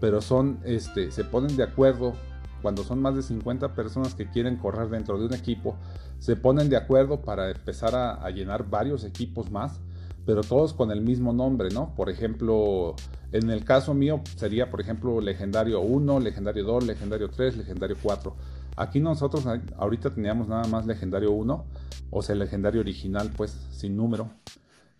pero 0.00 0.20
son, 0.20 0.60
este, 0.64 1.10
se 1.10 1.24
ponen 1.24 1.56
de 1.56 1.64
acuerdo 1.64 2.14
cuando 2.62 2.84
son 2.84 3.00
más 3.00 3.14
de 3.16 3.22
50 3.22 3.74
personas 3.74 4.14
que 4.14 4.28
quieren 4.28 4.56
correr 4.56 4.88
dentro 4.88 5.18
de 5.18 5.26
un 5.26 5.34
equipo, 5.34 5.76
se 6.18 6.36
ponen 6.36 6.68
de 6.68 6.76
acuerdo 6.76 7.22
para 7.22 7.50
empezar 7.50 7.94
a, 7.94 8.28
llenar 8.30 8.68
varios 8.68 9.04
equipos 9.04 9.50
más, 9.50 9.80
pero 10.26 10.42
todos 10.42 10.74
con 10.74 10.90
el 10.90 11.00
mismo 11.00 11.32
nombre, 11.32 11.70
¿no? 11.70 11.94
Por 11.94 12.10
ejemplo, 12.10 12.94
en 13.32 13.50
el 13.50 13.64
caso 13.64 13.94
mío 13.94 14.22
sería, 14.36 14.70
por 14.70 14.80
ejemplo, 14.80 15.20
legendario 15.20 15.80
1, 15.80 16.20
legendario 16.20 16.64
2, 16.64 16.84
legendario 16.84 17.30
3, 17.30 17.56
legendario 17.56 17.96
4. 18.02 18.36
Aquí 18.76 19.00
nosotros 19.00 19.44
ahorita 19.76 20.10
teníamos 20.10 20.48
nada 20.48 20.66
más 20.68 20.86
legendario 20.86 21.32
1, 21.32 21.64
o 22.10 22.22
sea, 22.22 22.34
legendario 22.34 22.80
original, 22.80 23.30
pues 23.36 23.50
sin 23.70 23.96
número. 23.96 24.30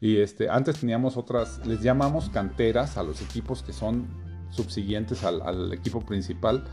Y 0.00 0.16
este, 0.16 0.48
antes 0.48 0.80
teníamos 0.80 1.16
otras, 1.16 1.64
les 1.66 1.82
llamamos 1.82 2.30
canteras 2.30 2.96
a 2.96 3.02
los 3.02 3.20
equipos 3.20 3.62
que 3.62 3.72
son 3.72 4.06
subsiguientes 4.50 5.22
al, 5.24 5.72
equipo 5.72 6.00
principal 6.00 6.64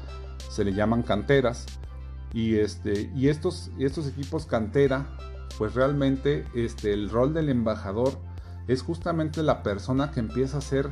se 0.49 0.63
le 0.63 0.73
llaman 0.73 1.03
canteras. 1.03 1.65
Y, 2.33 2.55
este, 2.55 3.11
y 3.15 3.29
estos, 3.29 3.71
estos 3.79 4.07
equipos 4.07 4.45
cantera, 4.45 5.07
pues 5.57 5.73
realmente 5.73 6.45
este, 6.55 6.93
el 6.93 7.09
rol 7.09 7.33
del 7.33 7.49
embajador 7.49 8.17
es 8.67 8.81
justamente 8.81 9.43
la 9.43 9.63
persona 9.63 10.11
que 10.11 10.19
empieza 10.19 10.57
a 10.57 10.59
hacer 10.59 10.89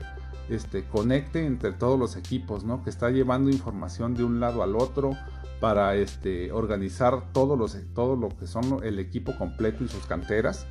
este, 0.50 0.84
conecte 0.86 1.46
entre 1.46 1.72
todos 1.72 2.00
los 2.00 2.16
equipos, 2.16 2.64
¿no? 2.64 2.84
que 2.84 2.90
está 2.90 3.10
llevando 3.10 3.50
información 3.50 4.14
de 4.14 4.24
un 4.24 4.40
lado 4.40 4.64
al 4.64 4.76
otro 4.76 5.12
para 5.60 5.96
este, 5.96 6.52
organizar 6.52 7.32
todo, 7.34 7.56
los, 7.56 7.78
todo 7.94 8.16
lo 8.16 8.30
que 8.30 8.48
son 8.48 8.84
el 8.84 9.00
equipo 9.00 9.36
completo 9.38 9.84
y 9.84 9.88
sus 9.88 10.06
canteras. 10.06 10.68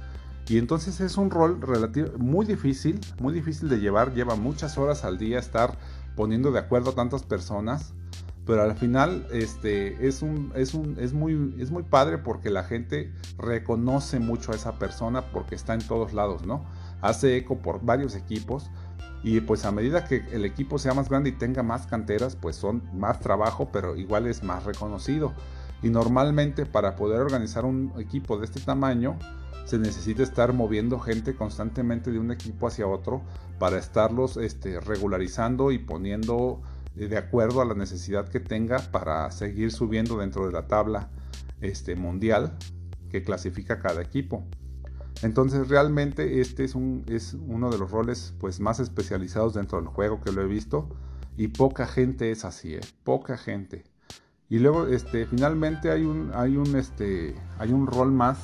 Y 0.47 0.59
entonces 0.59 1.01
es 1.01 1.17
un 1.17 1.31
rol 1.31 1.61
relativo, 1.63 2.09
muy 2.19 2.45
difícil, 2.45 3.01
muy 3.19 3.33
difícil 3.33 3.69
de 3.69 3.81
llevar, 3.81 4.13
lleva 4.15 4.37
muchas 4.37 4.77
horas 4.77 5.05
al 5.05 5.19
día 5.19 5.39
estar 5.39 5.79
poniendo 6.17 6.53
de 6.53 6.59
acuerdo 6.59 6.91
a 6.91 6.95
tantas 6.95 7.23
personas 7.23 7.95
pero 8.47 8.63
al 8.63 8.75
final 8.75 9.27
este, 9.33 10.07
es, 10.07 10.23
un, 10.23 10.53
es, 10.55 10.75
un, 10.75 10.97
es, 10.99 11.13
muy, 11.13 11.55
es 11.59 11.71
muy 11.71 11.83
padre 11.83 12.19
porque 12.19 12.51
la 12.51 12.65
gente 12.65 13.13
reconoce 13.39 14.19
mucho 14.19 14.53
a 14.53 14.55
esa 14.55 14.79
persona 14.79 15.23
porque 15.33 15.55
está 15.55 15.75
en 15.75 15.87
todos 15.87 16.13
lados, 16.13 16.45
¿no? 16.45 16.65
Hace 17.05 17.37
eco 17.37 17.59
por 17.59 17.85
varios 17.85 18.15
equipos 18.15 18.71
y 19.23 19.41
pues 19.43 19.67
a 19.67 19.73
medida 19.73 20.07
que 20.07 20.25
el 20.33 20.47
equipo 20.47 20.79
sea 20.79 20.95
más 20.95 21.11
grande 21.11 21.29
y 21.29 21.33
tenga 21.33 21.63
más 21.63 21.87
canteras, 21.87 22.35
pues 22.35 22.57
son 22.57 22.83
más 22.95 23.21
trabajo, 23.21 23.69
pero 23.71 23.95
igual 23.95 24.27
es 24.27 24.43
más 24.43 24.65
reconocido. 24.65 25.35
Y 25.83 25.91
normalmente 25.91 26.65
para 26.65 26.97
poder 26.97 27.21
organizar 27.21 27.67
un 27.67 27.93
equipo 27.99 28.39
de 28.39 28.47
este 28.47 28.61
tamaño, 28.61 29.19
se 29.67 29.79
necesita 29.79 30.23
estar 30.23 30.55
moviendo 30.55 30.99
gente 30.99 31.35
constantemente 31.35 32.11
de 32.11 32.19
un 32.19 32.31
equipo 32.31 32.69
hacia 32.69 32.87
otro 32.87 33.21
para 33.59 33.79
estarlos 33.79 34.39
este, 34.39 34.81
regularizando 34.81 35.73
y 35.73 35.79
poniendo 35.79 36.63
eh, 36.97 37.09
de 37.09 37.19
acuerdo 37.19 37.61
a 37.61 37.67
la 37.67 37.75
necesidad 37.75 38.29
que 38.29 38.41
tenga 38.41 38.79
para 38.79 39.31
seguir 39.31 39.73
subiendo 39.73 40.17
dentro 40.17 40.47
de 40.47 40.53
la 40.53 40.69
tabla 40.69 41.11
este, 41.61 41.97
mundial 41.97 42.57
que 43.11 43.23
clasifica 43.23 43.79
cada 43.79 44.01
equipo. 44.01 44.43
Entonces 45.25 45.69
realmente 45.69 46.43
este 46.43 46.65
es, 46.65 46.75
un, 46.75 47.03
es 47.09 47.35
uno 47.49 47.71
de 47.71 47.79
los 47.79 47.91
roles 47.91 48.35
pues, 48.39 48.61
más 48.61 48.79
especializados 48.79 49.55
dentro 49.55 49.79
del 49.79 49.89
juego 49.89 50.21
que 50.21 50.31
lo 50.31 50.43
he 50.43 50.47
visto 50.47 50.87
y 51.39 51.49
poca 51.49 51.87
gente 51.87 52.31
es 52.31 52.45
así, 52.45 52.75
¿eh? 52.75 52.83
poca 53.05 53.39
gente. 53.39 53.85
Y 54.51 54.59
luego 54.59 54.87
este, 54.87 55.25
finalmente 55.25 55.91
hay 55.91 56.05
un, 56.05 56.31
hay, 56.35 56.59
un, 56.59 56.77
este, 56.77 57.35
hay 57.59 57.73
un 57.73 57.87
rol 57.87 58.13
más 58.13 58.39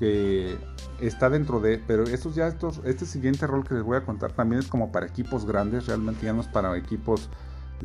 que 0.00 0.58
está 1.00 1.30
dentro 1.30 1.60
de, 1.60 1.78
pero 1.78 2.02
estos 2.02 2.34
ya 2.34 2.48
estos, 2.48 2.80
este 2.84 3.06
siguiente 3.06 3.46
rol 3.46 3.62
que 3.62 3.74
les 3.74 3.84
voy 3.84 3.96
a 3.96 4.04
contar 4.04 4.32
también 4.32 4.58
es 4.58 4.66
como 4.66 4.90
para 4.90 5.06
equipos 5.06 5.46
grandes, 5.46 5.86
realmente 5.86 6.26
ya 6.26 6.32
no 6.32 6.40
es 6.40 6.48
para 6.48 6.76
equipos 6.76 7.30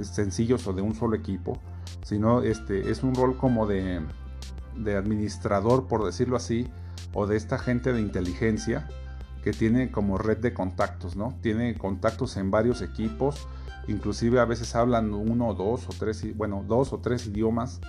sencillos 0.01 0.65
o 0.65 0.73
de 0.73 0.81
un 0.81 0.95
solo 0.95 1.15
equipo, 1.15 1.59
sino 2.03 2.41
este 2.41 2.89
es 2.89 3.03
un 3.03 3.13
rol 3.13 3.37
como 3.37 3.67
de, 3.67 4.01
de 4.75 4.97
administrador, 4.97 5.87
por 5.87 6.03
decirlo 6.03 6.35
así, 6.35 6.67
o 7.13 7.27
de 7.27 7.37
esta 7.37 7.57
gente 7.57 7.93
de 7.93 8.01
inteligencia 8.01 8.87
que 9.43 9.51
tiene 9.51 9.91
como 9.91 10.17
red 10.17 10.37
de 10.37 10.53
contactos, 10.53 11.15
¿no? 11.15 11.37
Tiene 11.41 11.75
contactos 11.75 12.37
en 12.37 12.51
varios 12.51 12.81
equipos, 12.81 13.47
inclusive 13.87 14.39
a 14.39 14.45
veces 14.45 14.75
hablan 14.75 15.13
uno, 15.13 15.53
dos 15.53 15.87
o 15.87 15.93
tres, 15.97 16.25
bueno, 16.35 16.63
dos 16.67 16.93
o 16.93 16.99
tres 16.99 17.27
idiomas, 17.27 17.79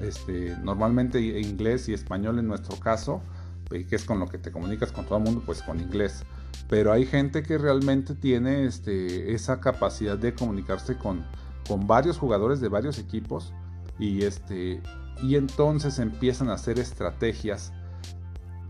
este, 0.00 0.56
normalmente 0.62 1.20
inglés 1.20 1.88
y 1.88 1.94
español 1.94 2.38
en 2.38 2.46
nuestro 2.46 2.78
caso, 2.78 3.22
que 3.68 3.96
es 3.96 4.04
con 4.04 4.18
lo 4.18 4.26
que 4.28 4.38
te 4.38 4.50
comunicas 4.50 4.92
con 4.92 5.04
todo 5.04 5.18
el 5.18 5.24
mundo, 5.24 5.42
pues 5.44 5.62
con 5.62 5.80
inglés. 5.80 6.24
Pero 6.68 6.92
hay 6.92 7.06
gente 7.06 7.42
que 7.42 7.58
realmente 7.58 8.14
tiene 8.14 8.64
este, 8.64 9.34
esa 9.34 9.60
capacidad 9.60 10.16
de 10.18 10.34
comunicarse 10.34 10.96
con, 10.96 11.24
con 11.66 11.86
varios 11.86 12.18
jugadores 12.18 12.60
de 12.60 12.68
varios 12.68 12.98
equipos 12.98 13.52
y, 13.98 14.24
este, 14.24 14.80
y 15.22 15.36
entonces 15.36 15.98
empiezan 15.98 16.48
a 16.48 16.54
hacer 16.54 16.78
estrategias 16.78 17.72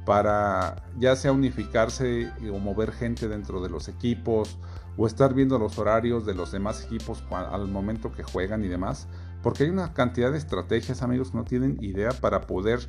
para 0.05 0.85
ya 0.99 1.17
sea 1.17 1.33
unificarse 1.33 2.33
o 2.53 2.59
mover 2.59 2.93
gente 2.93 3.29
dentro 3.29 3.61
de 3.61 3.69
los 3.69 3.89
equipos 3.89 4.59
o 4.97 5.07
estar 5.07 5.35
viendo 5.35 5.59
los 5.59 5.79
horarios 5.79 6.27
de 6.27 6.35
los 6.35 6.51
demás 6.51 6.85
equipos 6.85 7.23
al 7.31 7.69
momento 7.69 8.11
que 8.13 8.23
juegan 8.23 8.65
y 8.65 8.69
demás. 8.69 9.07
Porque 9.43 9.65
hay 9.65 9.71
una 9.71 9.95
cantidad 9.95 10.33
de 10.33 10.39
estrategias, 10.39 11.03
amigos, 11.03 11.31
que 11.31 11.37
no 11.37 11.45
tienen 11.45 11.79
idea 11.81 12.11
para 12.11 12.43
poder 12.43 12.81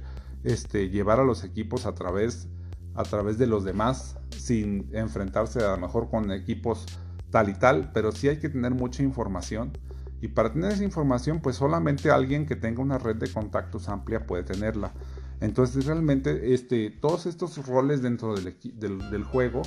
este, 0.43 0.89
llevar 0.89 1.19
a 1.19 1.23
los 1.23 1.43
equipos 1.43 1.85
a 1.85 1.93
través, 1.93 2.47
a 2.95 3.03
través 3.03 3.37
de 3.37 3.45
los 3.45 3.63
demás 3.63 4.17
sin 4.35 4.89
enfrentarse 4.93 5.63
a 5.63 5.71
lo 5.71 5.77
mejor 5.77 6.09
con 6.09 6.31
equipos 6.31 6.85
tal 7.29 7.49
y 7.49 7.53
tal, 7.53 7.91
pero 7.93 8.11
sí 8.11 8.27
hay 8.27 8.39
que 8.39 8.49
tener 8.49 8.73
mucha 8.73 9.03
información. 9.03 9.77
Y 10.21 10.29
para 10.29 10.51
tener 10.51 10.71
esa 10.71 10.83
información, 10.83 11.39
pues 11.41 11.55
solamente 11.57 12.11
alguien 12.11 12.45
que 12.45 12.55
tenga 12.55 12.81
una 12.81 12.97
red 12.97 13.15
de 13.15 13.31
contactos 13.31 13.87
amplia 13.87 14.25
puede 14.25 14.43
tenerla. 14.43 14.91
Entonces 15.41 15.85
realmente 15.85 16.53
este, 16.53 16.89
todos 16.89 17.25
estos 17.25 17.65
roles 17.65 18.01
dentro 18.01 18.35
del, 18.35 19.23
juego 19.23 19.61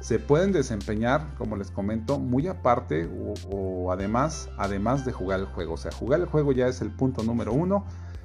se 0.00 0.18
pueden 0.18 0.52
desempeñar, 0.52 1.34
como 1.36 1.56
les 1.56 1.70
comento, 1.70 2.18
muy 2.18 2.46
aparte 2.46 3.06
o, 3.06 3.34
o, 3.50 3.92
además, 3.92 4.48
además 4.56 5.04
de 5.04 5.12
jugar 5.12 5.40
el 5.40 5.46
juego. 5.46 5.74
O 5.74 5.76
sea, 5.76 5.92
jugar 5.92 6.20
el 6.20 6.26
juego 6.26 6.52
ya 6.52 6.68
es 6.68 6.80
el 6.80 6.90
punto 6.90 7.22
número 7.22 7.52
uno 7.52 7.84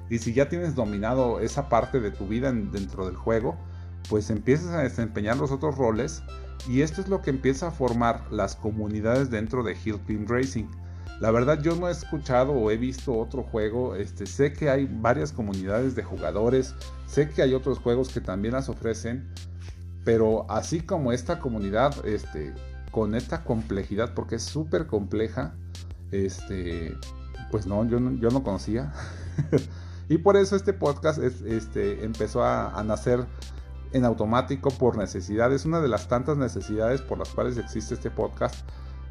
y 0.09 0.19
si 0.19 0.33
ya 0.33 0.47
tienes 0.47 0.75
dominado 0.75 1.39
esa 1.39 1.69
parte 1.69 1.99
de 1.99 2.11
tu 2.11 2.27
vida 2.27 2.51
dentro 2.51 3.05
del 3.05 3.15
juego, 3.15 3.57
pues 4.09 4.29
empiezas 4.29 4.71
a 4.71 4.83
desempeñar 4.83 5.37
los 5.37 5.51
otros 5.51 5.77
roles 5.77 6.23
y 6.67 6.81
esto 6.81 7.01
es 7.01 7.07
lo 7.07 7.21
que 7.21 7.29
empieza 7.29 7.67
a 7.67 7.71
formar 7.71 8.31
las 8.31 8.55
comunidades 8.55 9.29
dentro 9.29 9.63
de 9.63 9.75
Hill 9.83 9.99
Climb 10.05 10.29
Racing. 10.29 10.65
La 11.23 11.31
verdad 11.31 11.61
yo 11.61 11.77
no 11.77 11.87
he 11.87 11.91
escuchado 11.93 12.51
o 12.51 12.69
he 12.69 12.75
visto 12.75 13.17
otro 13.17 13.43
juego, 13.43 13.95
este, 13.95 14.25
sé 14.25 14.51
que 14.51 14.69
hay 14.69 14.89
varias 14.91 15.31
comunidades 15.31 15.95
de 15.95 16.03
jugadores, 16.03 16.75
sé 17.05 17.29
que 17.29 17.41
hay 17.41 17.53
otros 17.53 17.79
juegos 17.79 18.09
que 18.09 18.19
también 18.19 18.55
las 18.55 18.67
ofrecen, 18.67 19.29
pero 20.03 20.45
así 20.51 20.81
como 20.81 21.13
esta 21.13 21.39
comunidad, 21.39 22.05
este, 22.05 22.53
con 22.91 23.15
esta 23.15 23.45
complejidad, 23.45 24.13
porque 24.13 24.35
es 24.35 24.43
súper 24.43 24.85
compleja, 24.85 25.55
este, 26.11 26.93
pues 27.51 27.67
no, 27.67 27.87
yo 27.87 28.01
no, 28.01 28.43
conocía. 28.43 28.91
Y 30.09 30.17
por 30.17 30.35
eso 30.35 30.57
este 30.57 30.73
podcast 30.73 31.19
este, 31.19 32.03
empezó 32.03 32.43
a, 32.43 32.83
nacer 32.83 33.25
en 33.93 34.03
automático 34.03 34.69
por 34.71 34.97
necesidad. 34.97 35.53
Es 35.53 35.63
una 35.63 35.79
de 35.79 35.87
las 35.87 36.09
tantas 36.09 36.35
necesidades 36.37 37.01
por 37.01 37.17
las 37.17 37.29
cuales 37.29 37.57
existe 37.57 37.93
este 37.93 38.11
podcast. 38.11 38.57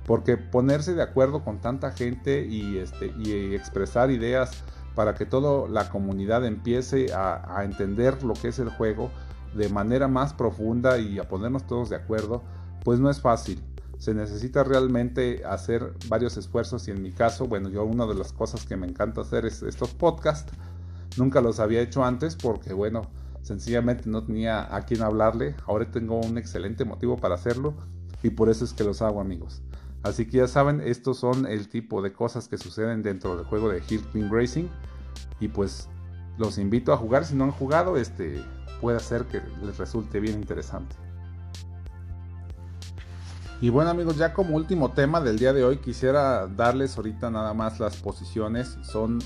Porque 0.06 0.36
ponerse 0.36 0.94
de 0.94 1.02
acuerdo 1.02 1.44
con 1.44 1.60
tanta 1.60 1.92
gente 1.92 2.46
y, 2.46 2.78
este, 2.78 3.12
expresar 3.54 4.10
ideas 4.10 4.50
para 4.94 5.14
que 5.14 5.24
toda 5.24 5.68
la 5.68 5.88
comunidad 5.88 6.44
empiece 6.44 7.12
a, 7.12 7.58
a, 7.58 7.64
entender 7.64 8.22
lo 8.22 8.34
que 8.34 8.48
es 8.48 8.58
el 8.58 8.68
juego 8.68 9.10
de 9.54 9.68
manera 9.68 10.08
más 10.08 10.34
profunda 10.34 10.98
y 10.98 11.18
a 11.18 11.28
ponernos 11.28 11.66
todos 11.66 11.88
de 11.88 11.96
acuerdo, 11.96 12.42
pues 12.84 13.00
no 13.00 13.10
es 13.10 13.20
fácil. 13.20 13.62
Se 13.98 14.12
necesita 14.12 14.64
realmente 14.64 15.44
hacer 15.44 15.94
varios 16.08 16.36
esfuerzos 16.36 16.88
y 16.88 16.90
en 16.90 17.02
mi 17.02 17.12
caso, 17.12 17.46
bueno, 17.46 17.68
yo 17.68 17.84
una 17.84 18.04
de 18.04 18.14
las 18.14 18.32
cosas 18.32 18.66
que 18.66 18.76
me 18.76 18.86
encanta 18.86 19.20
hacer 19.20 19.46
es 19.46 19.62
estos 19.62 19.94
podcasts 19.94 20.52
Nunca 21.16 21.40
los 21.40 21.60
había 21.60 21.82
hecho 21.82 22.04
antes 22.04 22.36
porque, 22.36 22.72
bueno, 22.72 23.02
sencillamente 23.42 24.08
no 24.08 24.24
tenía 24.24 24.74
a 24.74 24.82
quién 24.82 25.02
hablarle. 25.02 25.54
Ahora 25.66 25.90
tengo 25.90 26.18
un 26.20 26.38
excelente 26.38 26.84
motivo 26.84 27.16
para 27.16 27.34
hacerlo 27.34 27.74
y 28.22 28.30
por 28.30 28.48
eso 28.48 28.64
es 28.64 28.72
que 28.72 28.84
los 28.84 29.02
hago, 29.02 29.20
amigos. 29.20 29.62
Así 30.02 30.26
que 30.26 30.38
ya 30.38 30.48
saben, 30.48 30.80
estos 30.80 31.18
son 31.18 31.46
el 31.46 31.68
tipo 31.68 32.02
de 32.02 32.12
cosas 32.12 32.48
que 32.48 32.58
suceden 32.58 33.02
dentro 33.02 33.36
del 33.36 33.44
juego 33.46 33.68
de 33.68 33.82
Hill 33.88 34.02
Clean 34.12 34.30
Racing. 34.30 34.66
Y 35.38 35.48
pues 35.48 35.88
los 36.38 36.58
invito 36.58 36.92
a 36.92 36.96
jugar. 36.96 37.24
Si 37.24 37.34
no 37.34 37.44
han 37.44 37.52
jugado, 37.52 37.96
este 37.96 38.42
puede 38.80 38.98
ser 39.00 39.24
que 39.26 39.40
les 39.64 39.78
resulte 39.78 40.18
bien 40.18 40.36
interesante. 40.36 40.96
Y 43.60 43.68
bueno 43.70 43.90
amigos, 43.90 44.16
ya 44.16 44.32
como 44.32 44.56
último 44.56 44.90
tema 44.90 45.20
del 45.20 45.38
día 45.38 45.52
de 45.52 45.62
hoy 45.62 45.76
quisiera 45.76 46.48
darles 46.48 46.96
ahorita 46.96 47.30
nada 47.30 47.54
más 47.54 47.78
las 47.78 47.96
posiciones. 47.96 48.76
Son 48.82 49.20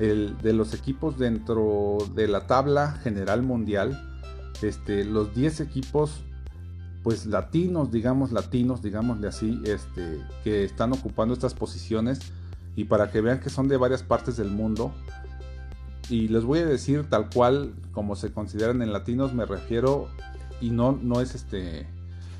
el, 0.00 0.36
de 0.38 0.52
los 0.52 0.74
equipos 0.74 1.18
dentro 1.18 1.98
de 2.14 2.26
la 2.26 2.48
tabla 2.48 2.98
general 3.04 3.42
mundial, 3.42 3.96
este, 4.60 5.04
los 5.04 5.34
10 5.34 5.60
equipos 5.60 6.24
pues 7.06 7.24
latinos, 7.24 7.92
digamos 7.92 8.32
latinos, 8.32 8.82
digámosle 8.82 9.28
así, 9.28 9.62
este, 9.64 10.20
que 10.42 10.64
están 10.64 10.92
ocupando 10.92 11.34
estas 11.34 11.54
posiciones 11.54 12.18
y 12.74 12.86
para 12.86 13.12
que 13.12 13.20
vean 13.20 13.38
que 13.38 13.48
son 13.48 13.68
de 13.68 13.76
varias 13.76 14.02
partes 14.02 14.36
del 14.36 14.50
mundo. 14.50 14.92
Y 16.10 16.26
les 16.26 16.42
voy 16.42 16.58
a 16.58 16.66
decir 16.66 17.08
tal 17.08 17.30
cual 17.30 17.74
como 17.92 18.16
se 18.16 18.32
consideran 18.32 18.82
en 18.82 18.92
latinos, 18.92 19.34
me 19.34 19.46
refiero 19.46 20.08
y 20.60 20.70
no, 20.70 20.98
no 21.00 21.20
es 21.20 21.36
este, 21.36 21.86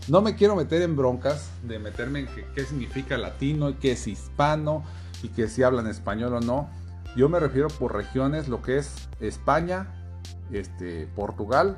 no 0.09 0.21
me 0.21 0.35
quiero 0.35 0.57
meter 0.57 0.83
en 0.83 0.97
broncas 0.97 1.49
de 1.63 1.79
meterme 1.79 2.19
en 2.19 2.29
qué 2.53 2.65
significa 2.65 3.17
latino 3.17 3.71
y 3.71 3.75
qué 3.75 3.93
es 3.93 4.09
hispano 4.09 4.83
y 5.23 5.29
que 5.29 5.47
si 5.47 5.63
hablan 5.63 5.87
español 5.87 6.35
o 6.35 6.41
no. 6.41 6.69
Yo 7.17 7.29
me 7.29 7.39
refiero 7.39 7.69
por 7.69 7.95
regiones, 7.95 8.49
lo 8.49 8.63
que 8.63 8.79
es 8.79 9.09
España, 9.21 9.95
este, 10.51 11.07
Portugal, 11.15 11.77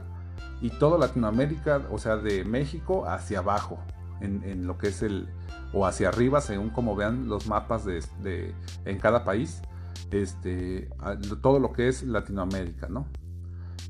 y 0.61 0.71
toda 0.71 0.99
Latinoamérica, 0.99 1.83
o 1.91 1.99
sea, 1.99 2.17
de 2.17 2.45
México 2.45 3.07
hacia 3.07 3.41
abajo, 3.41 3.79
en, 4.21 4.67
lo 4.67 4.79
que 4.79 4.89
es 4.89 5.03
el, 5.03 5.29
o 5.73 5.87
hacia 5.87 6.09
arriba, 6.09 6.41
según 6.41 6.71
como 6.71 6.97
vean 6.97 7.29
los 7.29 7.47
mapas 7.47 7.85
de, 7.85 8.55
en 8.85 8.99
cada 8.99 9.25
país, 9.25 9.63
este, 10.11 10.91
todo 11.43 11.61
lo 11.61 11.73
que 11.73 11.89
es 11.89 12.03
Latinoamérica, 12.03 12.89
¿no? 12.89 13.07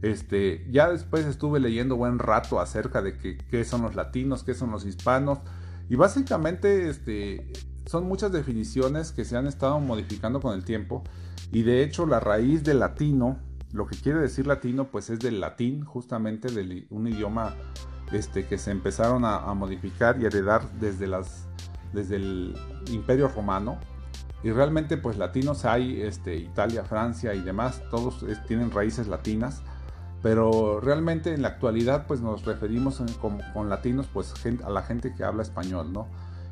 Este, 0.03 0.67
ya 0.71 0.91
después 0.91 1.25
estuve 1.25 1.59
leyendo 1.59 1.97
buen 1.97 2.19
rato 2.19 2.61
acerca 2.61 3.03
de 3.03 3.17
qué 3.17 3.65
son 3.65 3.83
los 3.83 3.97
latinos, 3.97 4.45
qué 4.45 4.55
son 4.55 4.71
los 4.71 4.85
hispanos, 4.85 5.39
y 5.89 5.97
básicamente 5.97 6.89
este, 6.89 7.51
son 7.87 8.07
muchas 8.07 8.31
definiciones 8.31 9.13
que 9.13 9.25
se 9.25 9.37
han 9.37 9.47
estado 9.47 9.81
modificando 9.81 10.41
con 10.41 10.55
el 10.55 10.65
tiempo, 10.65 11.03
y 11.51 11.63
de 11.63 11.83
hecho 11.83 12.05
la 12.07 12.21
raíz 12.21 12.63
de 12.63 12.75
latino 12.75 13.39
lo 13.73 13.87
que 13.87 13.97
quiere 13.97 14.21
decir 14.21 14.47
latino, 14.47 14.89
pues 14.89 15.11
es 15.11 15.19
del 15.19 15.41
latín, 15.41 15.85
justamente 15.85 16.51
de 16.51 16.87
un 16.91 17.07
idioma 17.07 17.55
este, 18.13 18.47
que 18.47 18.57
se 18.57 18.71
empezaron 18.71 19.25
a, 19.25 19.53
modificar 19.55 20.21
y 20.21 20.27
heredar 20.27 20.71
desde, 20.81 21.07
las, 21.07 21.47
desde 21.93 22.17
el 22.17 22.57
Imperio 22.91 23.29
Romano. 23.29 23.79
Y 24.43 24.51
realmente, 24.51 24.97
pues 24.97 25.19
latinos 25.19 25.65
hay, 25.65 26.01
este, 26.01 26.37
Italia, 26.37 26.85
Francia 26.85 27.35
y 27.35 27.41
demás, 27.41 27.83
todos 27.91 28.25
tienen 28.47 28.71
raíces 28.71 29.09
latinas. 29.09 29.63
Pero 30.23 30.81
realmente 30.81 31.33
en 31.33 31.43
la 31.43 31.49
actualidad, 31.49 32.07
pues 32.09 32.21
nos 32.21 32.45
referimos 32.45 33.01
con, 33.21 33.69
latinos, 33.69 34.09
pues 34.13 34.35
a 34.65 34.71
la 34.71 34.83
gente 34.83 35.15
que 35.15 35.23
habla 35.23 35.43
español, 35.43 35.93
¿no? 35.93 36.09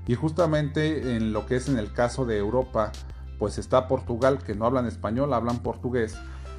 Y 0.07 0.15
justamente 0.15 1.17
en 1.17 1.33
lo 1.33 1.47
que 1.47 1.57
es 1.57 1.69
en 1.69 1.77
el 1.77 1.93
caso 1.93 2.27
de 2.27 2.39
Europa, 2.39 2.93
pues 3.41 3.59
está 3.59 3.89
Portugal, 3.89 4.39
que 4.39 4.55
no 4.55 4.67
hablan 4.67 4.87
español, 4.87 5.35
hablan 5.35 5.59
portugués 5.59 6.17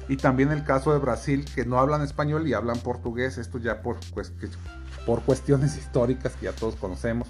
y 0.08 0.16
también 0.16 0.50
el 0.50 0.64
caso 0.64 0.92
de 0.92 0.98
Brasil, 0.98 1.44
que 1.54 1.66
no 1.66 1.78
hablan 1.78 2.02
español 2.02 2.48
y 2.48 2.54
hablan 2.54 2.78
portugués, 2.78 3.36
esto 3.36 3.58
ya 3.58 3.82
por, 3.82 3.98
pues, 4.14 4.32
por 5.04 5.22
cuestiones 5.22 5.76
históricas 5.78 6.34
que 6.36 6.46
ya 6.46 6.52
todos 6.52 6.76
conocemos. 6.76 7.28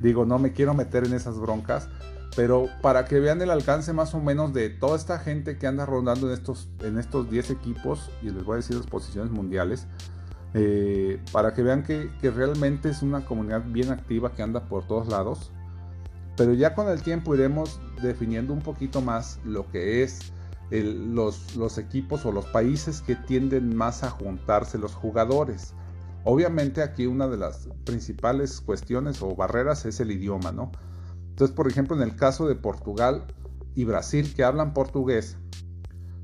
Digo, 0.00 0.24
no 0.24 0.38
me 0.38 0.52
quiero 0.52 0.72
meter 0.72 1.04
en 1.04 1.12
esas 1.12 1.38
broncas, 1.38 1.88
pero 2.34 2.68
para 2.80 3.04
que 3.04 3.20
vean 3.20 3.42
el 3.42 3.50
alcance 3.50 3.92
más 3.92 4.14
o 4.14 4.20
menos 4.20 4.54
de 4.54 4.70
toda 4.70 4.96
esta 4.96 5.18
gente 5.18 5.58
que 5.58 5.66
anda 5.66 5.84
rondando 5.84 6.28
en 6.28 6.32
estos, 6.32 6.68
en 6.80 6.98
estos 6.98 7.30
10 7.30 7.50
equipos, 7.50 8.10
y 8.22 8.30
les 8.30 8.44
voy 8.44 8.54
a 8.54 8.56
decir 8.56 8.76
las 8.76 8.86
posiciones 8.86 9.30
mundiales, 9.30 9.86
eh, 10.54 11.22
para 11.32 11.52
que 11.52 11.62
vean 11.62 11.82
que, 11.82 12.10
que 12.22 12.30
realmente 12.30 12.88
es 12.88 13.02
una 13.02 13.26
comunidad 13.26 13.62
bien 13.66 13.90
activa 13.90 14.32
que 14.32 14.42
anda 14.42 14.68
por 14.68 14.86
todos 14.86 15.08
lados. 15.08 15.52
Pero 16.36 16.54
ya 16.54 16.74
con 16.74 16.88
el 16.88 17.02
tiempo 17.02 17.34
iremos 17.34 17.78
definiendo 18.00 18.54
un 18.54 18.62
poquito 18.62 19.02
más 19.02 19.38
lo 19.44 19.70
que 19.70 20.02
es 20.02 20.32
los, 20.70 21.78
equipos 21.78 22.24
o 22.24 22.32
los 22.32 22.46
países 22.46 23.00
que 23.00 23.16
tienden 23.16 23.76
más 23.76 24.02
a 24.04 24.10
juntarse 24.10 24.78
los 24.78 24.94
jugadores. 24.94 25.74
Obviamente 26.24 26.82
aquí 26.82 27.06
una 27.06 27.26
de 27.28 27.36
las 27.36 27.68
principales 27.84 28.60
cuestiones 28.60 29.22
o 29.22 29.34
barreras 29.34 29.84
es 29.86 30.00
el 30.00 30.10
idioma, 30.10 30.52
¿no? 30.52 30.70
Entonces, 31.30 31.56
por 31.56 31.68
ejemplo, 31.68 31.96
en 31.96 32.02
el 32.02 32.14
caso 32.14 32.46
de 32.46 32.54
Portugal 32.54 33.24
y 33.74 33.84
Brasil 33.84 34.32
que 34.34 34.44
hablan 34.44 34.74
portugués, 34.74 35.38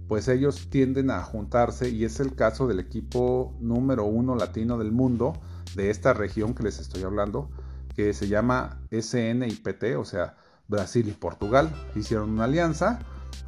pues 0.08 0.28
ellos 0.28 0.68
tienden 0.70 1.10
a 1.10 1.22
juntarse 1.22 1.88
y 1.88 2.04
es 2.04 2.20
el 2.20 2.34
caso 2.34 2.68
del 2.68 2.78
equipo 2.78 3.56
número 3.60 4.04
uno 4.04 4.36
latino 4.36 4.78
del 4.78 4.92
mundo, 4.92 5.32
de 5.74 5.90
esta 5.90 6.12
región 6.12 6.54
que 6.54 6.62
les 6.62 6.78
estoy 6.78 7.02
hablando, 7.02 7.50
que 7.96 8.12
se 8.12 8.28
llama 8.28 8.80
SNIPT, 8.92 9.96
o 9.98 10.04
sea, 10.04 10.36
Brasil 10.68 11.08
y 11.08 11.12
Portugal. 11.12 11.72
Hicieron 11.96 12.30
una 12.30 12.44
alianza 12.44 13.00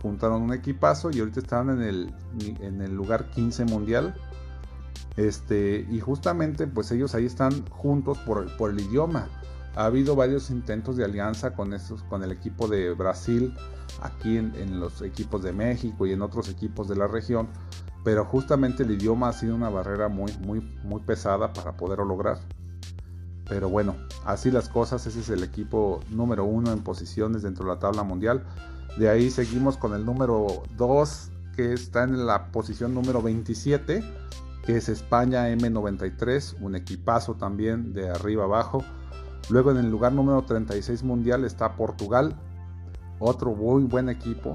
juntaron 0.02 0.42
un 0.42 0.52
equipazo 0.52 1.10
y 1.10 1.20
ahorita 1.20 1.40
estaban 1.40 1.70
en 1.70 1.82
el, 1.82 2.14
en 2.60 2.80
el 2.82 2.94
lugar 2.94 3.30
15 3.30 3.64
mundial. 3.64 4.14
Este, 5.16 5.86
y 5.90 5.98
justamente 6.00 6.66
pues 6.66 6.92
ellos 6.92 7.14
ahí 7.14 7.26
están 7.26 7.66
juntos 7.70 8.18
por, 8.18 8.56
por 8.56 8.70
el 8.70 8.80
idioma. 8.80 9.28
Ha 9.74 9.86
habido 9.86 10.16
varios 10.16 10.50
intentos 10.50 10.96
de 10.96 11.04
alianza 11.04 11.54
con, 11.54 11.72
estos, 11.72 12.02
con 12.04 12.22
el 12.22 12.32
equipo 12.32 12.68
de 12.68 12.94
Brasil, 12.94 13.54
aquí 14.00 14.36
en, 14.36 14.54
en, 14.56 14.80
los 14.80 15.02
equipos 15.02 15.42
de 15.42 15.52
México 15.52 16.06
y 16.06 16.12
en 16.12 16.22
otros 16.22 16.48
equipos 16.48 16.88
de 16.88 16.96
la 16.96 17.06
región, 17.06 17.48
pero 18.04 18.24
justamente 18.24 18.82
el 18.82 18.92
idioma 18.92 19.28
ha 19.28 19.32
sido 19.32 19.54
una 19.54 19.68
barrera 19.68 20.08
muy, 20.08 20.32
muy, 20.38 20.60
muy 20.82 21.00
pesada 21.02 21.52
para 21.52 21.76
poderlo 21.76 22.04
lograr. 22.04 22.38
Pero 23.48 23.68
bueno, 23.68 23.96
así 24.24 24.50
las 24.50 24.68
cosas, 24.68 25.06
ese 25.06 25.20
es 25.20 25.30
el 25.30 25.42
equipo 25.42 26.00
número 26.10 26.44
uno 26.44 26.72
en 26.72 26.80
posiciones 26.80 27.42
dentro 27.42 27.64
de 27.64 27.72
la 27.72 27.78
tabla 27.78 28.02
mundial. 28.02 28.44
De 28.98 29.08
ahí 29.08 29.30
seguimos 29.30 29.76
con 29.76 29.94
el 29.94 30.04
número 30.04 30.62
2, 30.76 31.30
que 31.56 31.72
está 31.72 32.04
en 32.04 32.26
la 32.26 32.52
posición 32.52 32.94
número 32.94 33.22
27, 33.22 34.04
que 34.64 34.76
es 34.76 34.88
España 34.88 35.48
M93, 35.48 36.60
un 36.60 36.76
equipazo 36.76 37.34
también 37.34 37.92
de 37.94 38.10
arriba 38.10 38.44
abajo. 38.44 38.84
Luego 39.50 39.70
en 39.70 39.78
el 39.78 39.90
lugar 39.90 40.12
número 40.12 40.42
36 40.42 41.02
mundial 41.04 41.44
está 41.44 41.74
Portugal, 41.74 42.36
otro 43.18 43.54
muy 43.54 43.84
buen 43.84 44.10
equipo. 44.10 44.52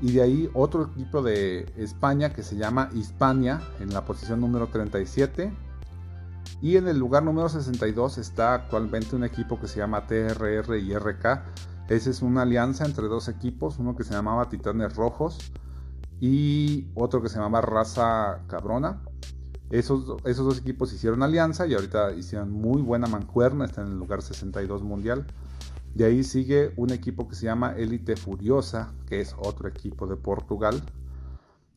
Y 0.00 0.12
de 0.12 0.22
ahí 0.22 0.50
otro 0.54 0.90
equipo 0.92 1.22
de 1.22 1.72
España 1.76 2.32
que 2.32 2.42
se 2.42 2.56
llama 2.56 2.90
Hispania 2.94 3.60
en 3.80 3.92
la 3.92 4.04
posición 4.04 4.40
número 4.40 4.68
37. 4.68 5.52
Y 6.60 6.76
en 6.76 6.88
el 6.88 6.98
lugar 6.98 7.22
número 7.22 7.48
62 7.48 8.18
está 8.18 8.54
actualmente 8.54 9.16
un 9.16 9.24
equipo 9.24 9.60
que 9.60 9.68
se 9.68 9.78
llama 9.78 10.06
TRR 10.06 10.78
y 10.78 10.94
RK 10.94 11.42
esa 11.88 12.08
es 12.08 12.22
una 12.22 12.42
alianza 12.42 12.86
entre 12.86 13.08
dos 13.08 13.28
equipos, 13.28 13.78
uno 13.78 13.94
que 13.94 14.04
se 14.04 14.14
llamaba 14.14 14.48
Titanes 14.48 14.96
Rojos 14.96 15.52
y 16.18 16.88
otro 16.94 17.20
que 17.20 17.28
se 17.28 17.36
llamaba 17.36 17.60
Raza 17.60 18.40
Cabrona. 18.46 19.02
Esos, 19.68 20.16
esos 20.24 20.46
dos 20.46 20.58
equipos 20.58 20.92
hicieron 20.94 21.22
alianza 21.22 21.66
y 21.66 21.74
ahorita 21.74 22.12
hicieron 22.12 22.50
muy 22.50 22.80
buena 22.80 23.06
mancuerna, 23.06 23.66
están 23.66 23.86
en 23.86 23.92
el 23.92 23.98
lugar 23.98 24.22
62 24.22 24.82
mundial. 24.82 25.26
De 25.94 26.06
ahí 26.06 26.24
sigue 26.24 26.72
un 26.76 26.90
equipo 26.90 27.28
que 27.28 27.34
se 27.34 27.44
llama 27.44 27.74
Elite 27.76 28.16
Furiosa, 28.16 28.94
que 29.06 29.20
es 29.20 29.34
otro 29.38 29.68
equipo 29.68 30.06
de 30.06 30.16
Portugal, 30.16 30.82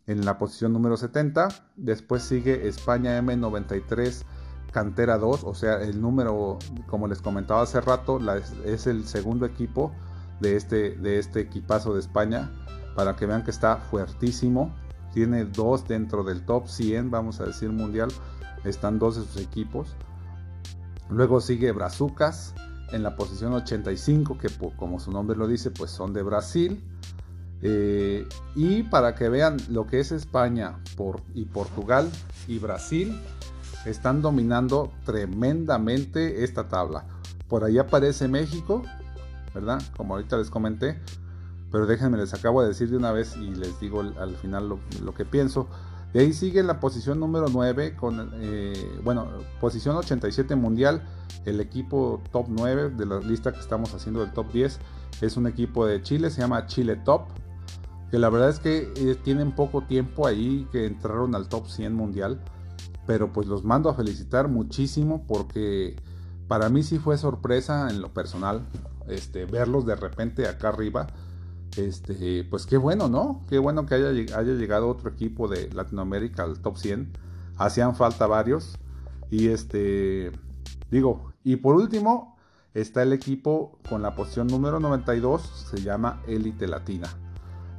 en 0.06 0.24
la 0.24 0.38
posición 0.38 0.72
número 0.72 0.96
70. 0.96 1.50
Después 1.76 2.24
sigue 2.24 2.68
España 2.68 3.20
M93 3.22 4.24
Cantera 4.72 5.18
2, 5.18 5.44
o 5.44 5.54
sea, 5.54 5.82
el 5.82 6.02
número, 6.02 6.60
como 6.88 7.08
les 7.08 7.22
comentaba 7.22 7.62
hace 7.62 7.82
rato, 7.82 8.20
es 8.66 8.88
el 8.88 9.08
segundo 9.08 9.46
equipo 9.46 9.92
de 10.40 10.56
este, 10.56 10.92
de 10.92 11.20
este 11.20 11.42
equipazo 11.42 11.94
de 11.94 12.00
España, 12.00 12.52
para 12.96 13.16
que 13.16 13.26
vean 13.26 13.44
que 13.44 13.52
está 13.52 13.78
fuertísimo. 13.78 14.74
Tiene 15.14 15.46
dos 15.46 15.88
dentro 15.88 16.24
del 16.24 16.46
top 16.46 16.68
100, 16.68 17.10
vamos 17.10 17.40
a 17.40 17.46
decir 17.46 17.70
mundial, 17.70 18.10
están 18.66 19.00
dos 19.00 19.16
de 19.16 19.24
sus 19.24 19.42
equipos. 19.42 19.96
Luego 21.10 21.40
sigue 21.40 21.72
Brazucas 21.72 22.54
en 22.92 23.04
la 23.04 23.16
posición 23.16 23.54
85, 23.54 24.38
que 24.38 24.50
como 24.76 25.00
su 25.00 25.12
nombre 25.12 25.38
lo 25.38 25.48
dice, 25.48 25.72
pues 25.72 25.92
son 25.92 26.14
de 26.14 26.24
Brasil. 26.24 26.84
Eh, 27.62 28.28
y 28.56 28.84
para 28.84 29.16
que 29.16 29.30
vean 29.30 29.58
lo 29.70 29.88
que 29.88 30.00
es 30.00 30.12
España 30.12 30.78
y 31.34 31.46
Portugal 31.46 32.10
y 32.48 32.60
Brasil, 32.60 33.20
están 33.90 34.22
dominando 34.22 34.92
tremendamente 35.06 36.44
esta 36.44 36.68
tabla. 36.68 37.06
Por 37.48 37.64
ahí 37.64 37.78
aparece 37.78 38.28
México, 38.28 38.84
¿verdad? 39.54 39.82
Como 39.96 40.16
ahorita 40.16 40.38
les 40.38 40.50
comenté. 40.50 41.00
Pero 41.72 41.86
déjenme, 41.86 42.18
les 42.18 42.34
acabo 42.34 42.62
de 42.62 42.70
decir 42.70 42.90
de 42.90 42.98
una 42.98 43.12
vez 43.12 43.36
y 43.36 43.50
les 43.50 43.80
digo 43.80 44.02
al 44.02 44.36
final 44.36 44.70
lo, 44.70 45.14
que 45.14 45.26
pienso. 45.26 45.68
De 46.14 46.22
ahí 46.22 46.34
sigue 46.34 46.64
la 46.64 46.80
posición 46.80 47.20
número 47.20 47.48
9 47.52 47.96
con, 47.96 48.32
eh, 48.36 49.00
bueno, 49.04 49.28
posición 49.60 49.96
87 49.98 50.56
mundial. 50.56 51.04
El 51.46 51.60
equipo 51.60 52.22
top 52.32 52.48
9 52.50 52.92
de 52.92 53.06
la 53.06 53.20
lista 53.20 53.52
que 53.52 53.60
estamos 53.60 53.94
haciendo 53.94 54.22
del 54.22 54.32
top 54.32 54.52
10 54.52 54.80
es 55.22 55.38
un 55.38 55.48
equipo 55.48 55.86
de 55.86 56.02
Chile, 56.02 56.30
se 56.30 56.42
llama 56.42 56.66
Chile 56.68 56.96
Top. 56.96 57.28
Que 58.12 58.20
la 58.20 58.30
verdad 58.30 58.50
es 58.50 58.60
que 58.60 58.94
eh, 58.96 59.16
tienen 59.22 59.54
poco 59.54 59.82
tiempo 59.82 60.26
ahí 60.26 60.66
que 60.72 60.86
entraron 60.86 61.36
al 61.36 61.50
top 61.50 61.68
100 61.68 61.94
mundial 61.94 62.40
pero 63.08 63.32
pues 63.34 63.48
los 63.48 63.64
mando 63.64 63.90
a 63.90 63.96
felicitar 63.96 64.50
muchísimo 64.50 65.26
porque 65.26 65.96
para 66.48 66.70
mí 66.70 66.84
sí 66.84 67.00
fue 67.00 67.18
sorpresa 67.18 67.90
en 67.90 68.02
lo 68.02 68.14
personal 68.14 68.68
este, 69.08 69.46
verlos 69.46 69.86
de 69.86 69.96
repente 69.96 70.48
acá 70.48 70.70
arriba. 70.70 71.08
Este, 71.78 72.44
pues 72.44 72.66
qué 72.66 72.78
bueno, 72.78 73.08
¿no? 73.08 73.46
Qué 73.50 73.60
bueno 73.60 73.86
que 73.86 73.96
haya, 73.96 74.12
llegado 74.12 74.90
otro 74.90 75.10
equipo 75.10 75.48
de 75.48 75.70
Latinoamérica 75.74 76.44
al 76.44 76.60
top 76.60 76.78
100. 76.78 77.14
Hacían 77.58 77.96
falta 77.96 78.28
varios. 78.28 78.78
Y 79.30 79.48
este, 79.48 80.32
digo, 80.92 81.34
y 81.44 81.58
por 81.58 81.76
último, 81.76 82.38
está 82.74 83.04
el 83.04 83.14
equipo 83.14 83.80
con 83.90 84.02
la 84.02 84.16
posición 84.16 84.48
número 84.48 84.80
92, 84.80 85.42
se 85.42 85.82
llama 85.82 86.22
Elite 86.28 86.68
Latina. 86.68 87.08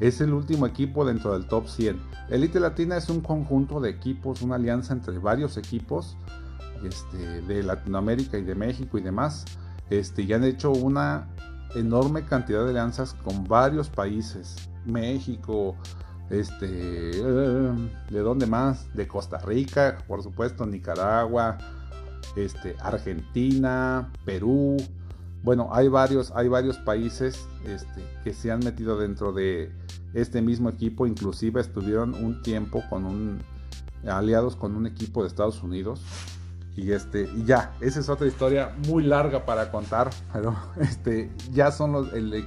Es 0.00 0.20
el 0.20 0.32
último 0.32 0.66
equipo 0.66 1.04
dentro 1.04 1.32
del 1.32 1.46
top 1.46 1.66
100. 1.68 2.00
Elite 2.30 2.60
Latina 2.60 2.96
es 2.96 3.08
un 3.08 3.20
conjunto 3.20 3.80
de 3.80 3.90
equipos, 3.90 4.42
una 4.42 4.54
alianza 4.54 4.92
entre 4.92 5.18
varios 5.18 5.56
equipos 5.56 6.16
este, 6.84 7.42
de 7.42 7.62
Latinoamérica 7.62 8.38
y 8.38 8.42
de 8.42 8.54
México 8.54 8.98
y 8.98 9.02
demás. 9.02 9.44
Este, 9.90 10.22
y 10.22 10.32
han 10.32 10.44
hecho 10.44 10.70
una 10.70 11.28
enorme 11.74 12.24
cantidad 12.24 12.64
de 12.64 12.70
alianzas 12.70 13.14
con 13.14 13.44
varios 13.44 13.88
países. 13.88 14.56
México, 14.84 15.76
este, 16.30 16.66
¿de 16.66 18.20
dónde 18.20 18.46
más? 18.46 18.92
De 18.94 19.08
Costa 19.08 19.38
Rica, 19.38 19.98
por 20.06 20.22
supuesto, 20.22 20.66
Nicaragua, 20.66 21.58
este, 22.36 22.76
Argentina, 22.80 24.10
Perú. 24.24 24.76
Bueno, 25.42 25.68
hay 25.72 25.88
varios, 25.88 26.32
hay 26.34 26.48
varios 26.48 26.78
países 26.78 27.48
este, 27.64 28.04
que 28.24 28.32
se 28.34 28.50
han 28.50 28.60
metido 28.60 28.98
dentro 28.98 29.32
de 29.32 29.72
este 30.14 30.42
mismo 30.42 30.68
equipo. 30.68 31.06
Inclusive 31.06 31.60
estuvieron 31.60 32.14
un 32.14 32.42
tiempo 32.42 32.82
con 32.90 33.04
un 33.04 33.40
aliados 34.06 34.56
con 34.56 34.76
un 34.76 34.86
equipo 34.86 35.22
de 35.22 35.28
Estados 35.28 35.62
Unidos. 35.62 36.02
Y 36.76 36.92
este, 36.92 37.28
y 37.36 37.44
ya, 37.44 37.74
esa 37.80 37.98
es 37.98 38.08
otra 38.08 38.28
historia 38.28 38.72
muy 38.86 39.02
larga 39.02 39.44
para 39.44 39.72
contar, 39.72 40.10
pero 40.32 40.56
este, 40.80 41.30
ya 41.50 41.72
son 41.72 41.92
los, 41.92 42.12
el, 42.12 42.46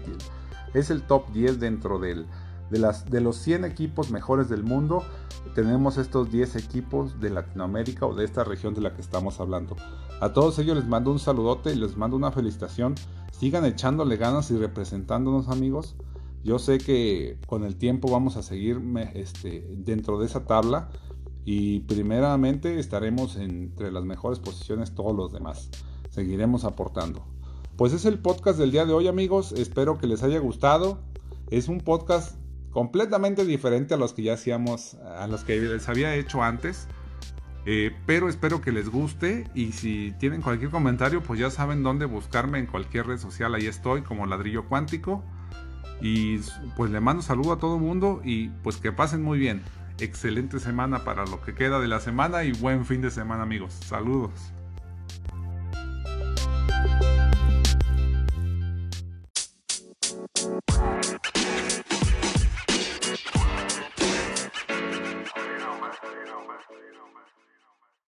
es 0.73 0.89
el 0.89 1.01
top 1.01 1.31
10 1.33 1.59
dentro 1.59 1.99
del, 1.99 2.25
de, 2.71 3.21
los 3.21 3.35
100 3.37 3.65
equipos 3.65 4.09
mejores 4.11 4.49
del 4.49 4.63
mundo. 4.63 5.03
Tenemos 5.53 5.97
estos 5.97 6.31
10 6.31 6.55
equipos 6.55 7.19
de 7.19 7.29
Latinoamérica 7.29 8.05
o 8.05 8.15
de 8.15 8.23
esta 8.23 8.43
región 8.43 8.73
de 8.73 8.81
la 8.81 8.93
que 8.93 9.01
estamos 9.01 9.39
hablando. 9.39 9.75
A 10.21 10.33
todos 10.33 10.57
ellos 10.59 10.77
les 10.77 10.87
mando 10.87 11.11
un 11.11 11.19
saludote 11.19 11.73
y 11.73 11.75
les 11.75 11.97
mando 11.97 12.15
una 12.15 12.31
felicitación. 12.31 12.95
Sigan 13.31 13.65
echándole 13.65 14.17
ganas 14.17 14.49
y 14.51 14.57
representándonos 14.57 15.49
amigos. 15.49 15.95
Yo 16.43 16.57
sé 16.57 16.77
que 16.77 17.37
con 17.45 17.65
el 17.65 17.75
tiempo 17.75 18.09
vamos 18.09 18.37
a 18.37 18.41
seguir 18.41 18.81
este, 19.13 19.67
dentro 19.77 20.19
de 20.19 20.25
esa 20.25 20.45
tabla 20.45 20.89
y 21.43 21.81
primeramente 21.81 22.79
estaremos 22.79 23.35
entre 23.35 23.91
las 23.91 24.05
mejores 24.05 24.39
posiciones 24.39 24.95
todos 24.95 25.15
los 25.15 25.31
demás. 25.33 25.69
Seguiremos 26.09 26.63
aportando. 26.63 27.23
Pues 27.75 27.93
es 27.93 28.05
el 28.05 28.19
podcast 28.19 28.57
del 28.59 28.71
día 28.71 28.85
de 28.85 28.93
hoy 28.93 29.07
amigos, 29.07 29.51
espero 29.51 29.97
que 29.97 30.07
les 30.07 30.23
haya 30.23 30.39
gustado. 30.39 30.99
Es 31.49 31.67
un 31.67 31.79
podcast 31.79 32.40
completamente 32.71 33.45
diferente 33.45 33.93
a 33.93 33.97
los 33.97 34.13
que 34.13 34.23
ya 34.23 34.33
hacíamos, 34.33 34.95
a 34.95 35.27
los 35.27 35.43
que 35.43 35.59
les 35.59 35.87
había 35.89 36.15
hecho 36.15 36.43
antes. 36.43 36.87
Eh, 37.65 37.95
pero 38.07 38.27
espero 38.27 38.59
que 38.59 38.71
les 38.71 38.89
guste 38.89 39.47
y 39.53 39.73
si 39.73 40.13
tienen 40.17 40.41
cualquier 40.41 40.71
comentario 40.71 41.21
pues 41.21 41.39
ya 41.39 41.51
saben 41.51 41.83
dónde 41.83 42.05
buscarme 42.05 42.57
en 42.57 42.65
cualquier 42.65 43.05
red 43.05 43.19
social, 43.19 43.53
ahí 43.53 43.67
estoy 43.67 44.01
como 44.01 44.25
ladrillo 44.25 44.67
cuántico. 44.67 45.23
Y 46.01 46.39
pues 46.75 46.89
le 46.89 46.99
mando 46.99 47.21
saludo 47.21 47.53
a 47.53 47.59
todo 47.59 47.75
el 47.75 47.81
mundo 47.81 48.21
y 48.23 48.49
pues 48.63 48.77
que 48.77 48.91
pasen 48.91 49.21
muy 49.21 49.37
bien 49.37 49.61
excelente 49.99 50.59
semana 50.59 51.03
para 51.03 51.25
lo 51.25 51.41
que 51.41 51.53
queda 51.53 51.79
de 51.79 51.87
la 51.87 51.99
semana 51.99 52.43
y 52.43 52.51
buen 52.53 52.85
fin 52.85 53.01
de 53.01 53.11
semana 53.11 53.43
amigos. 53.43 53.73
Saludos. 53.85 54.31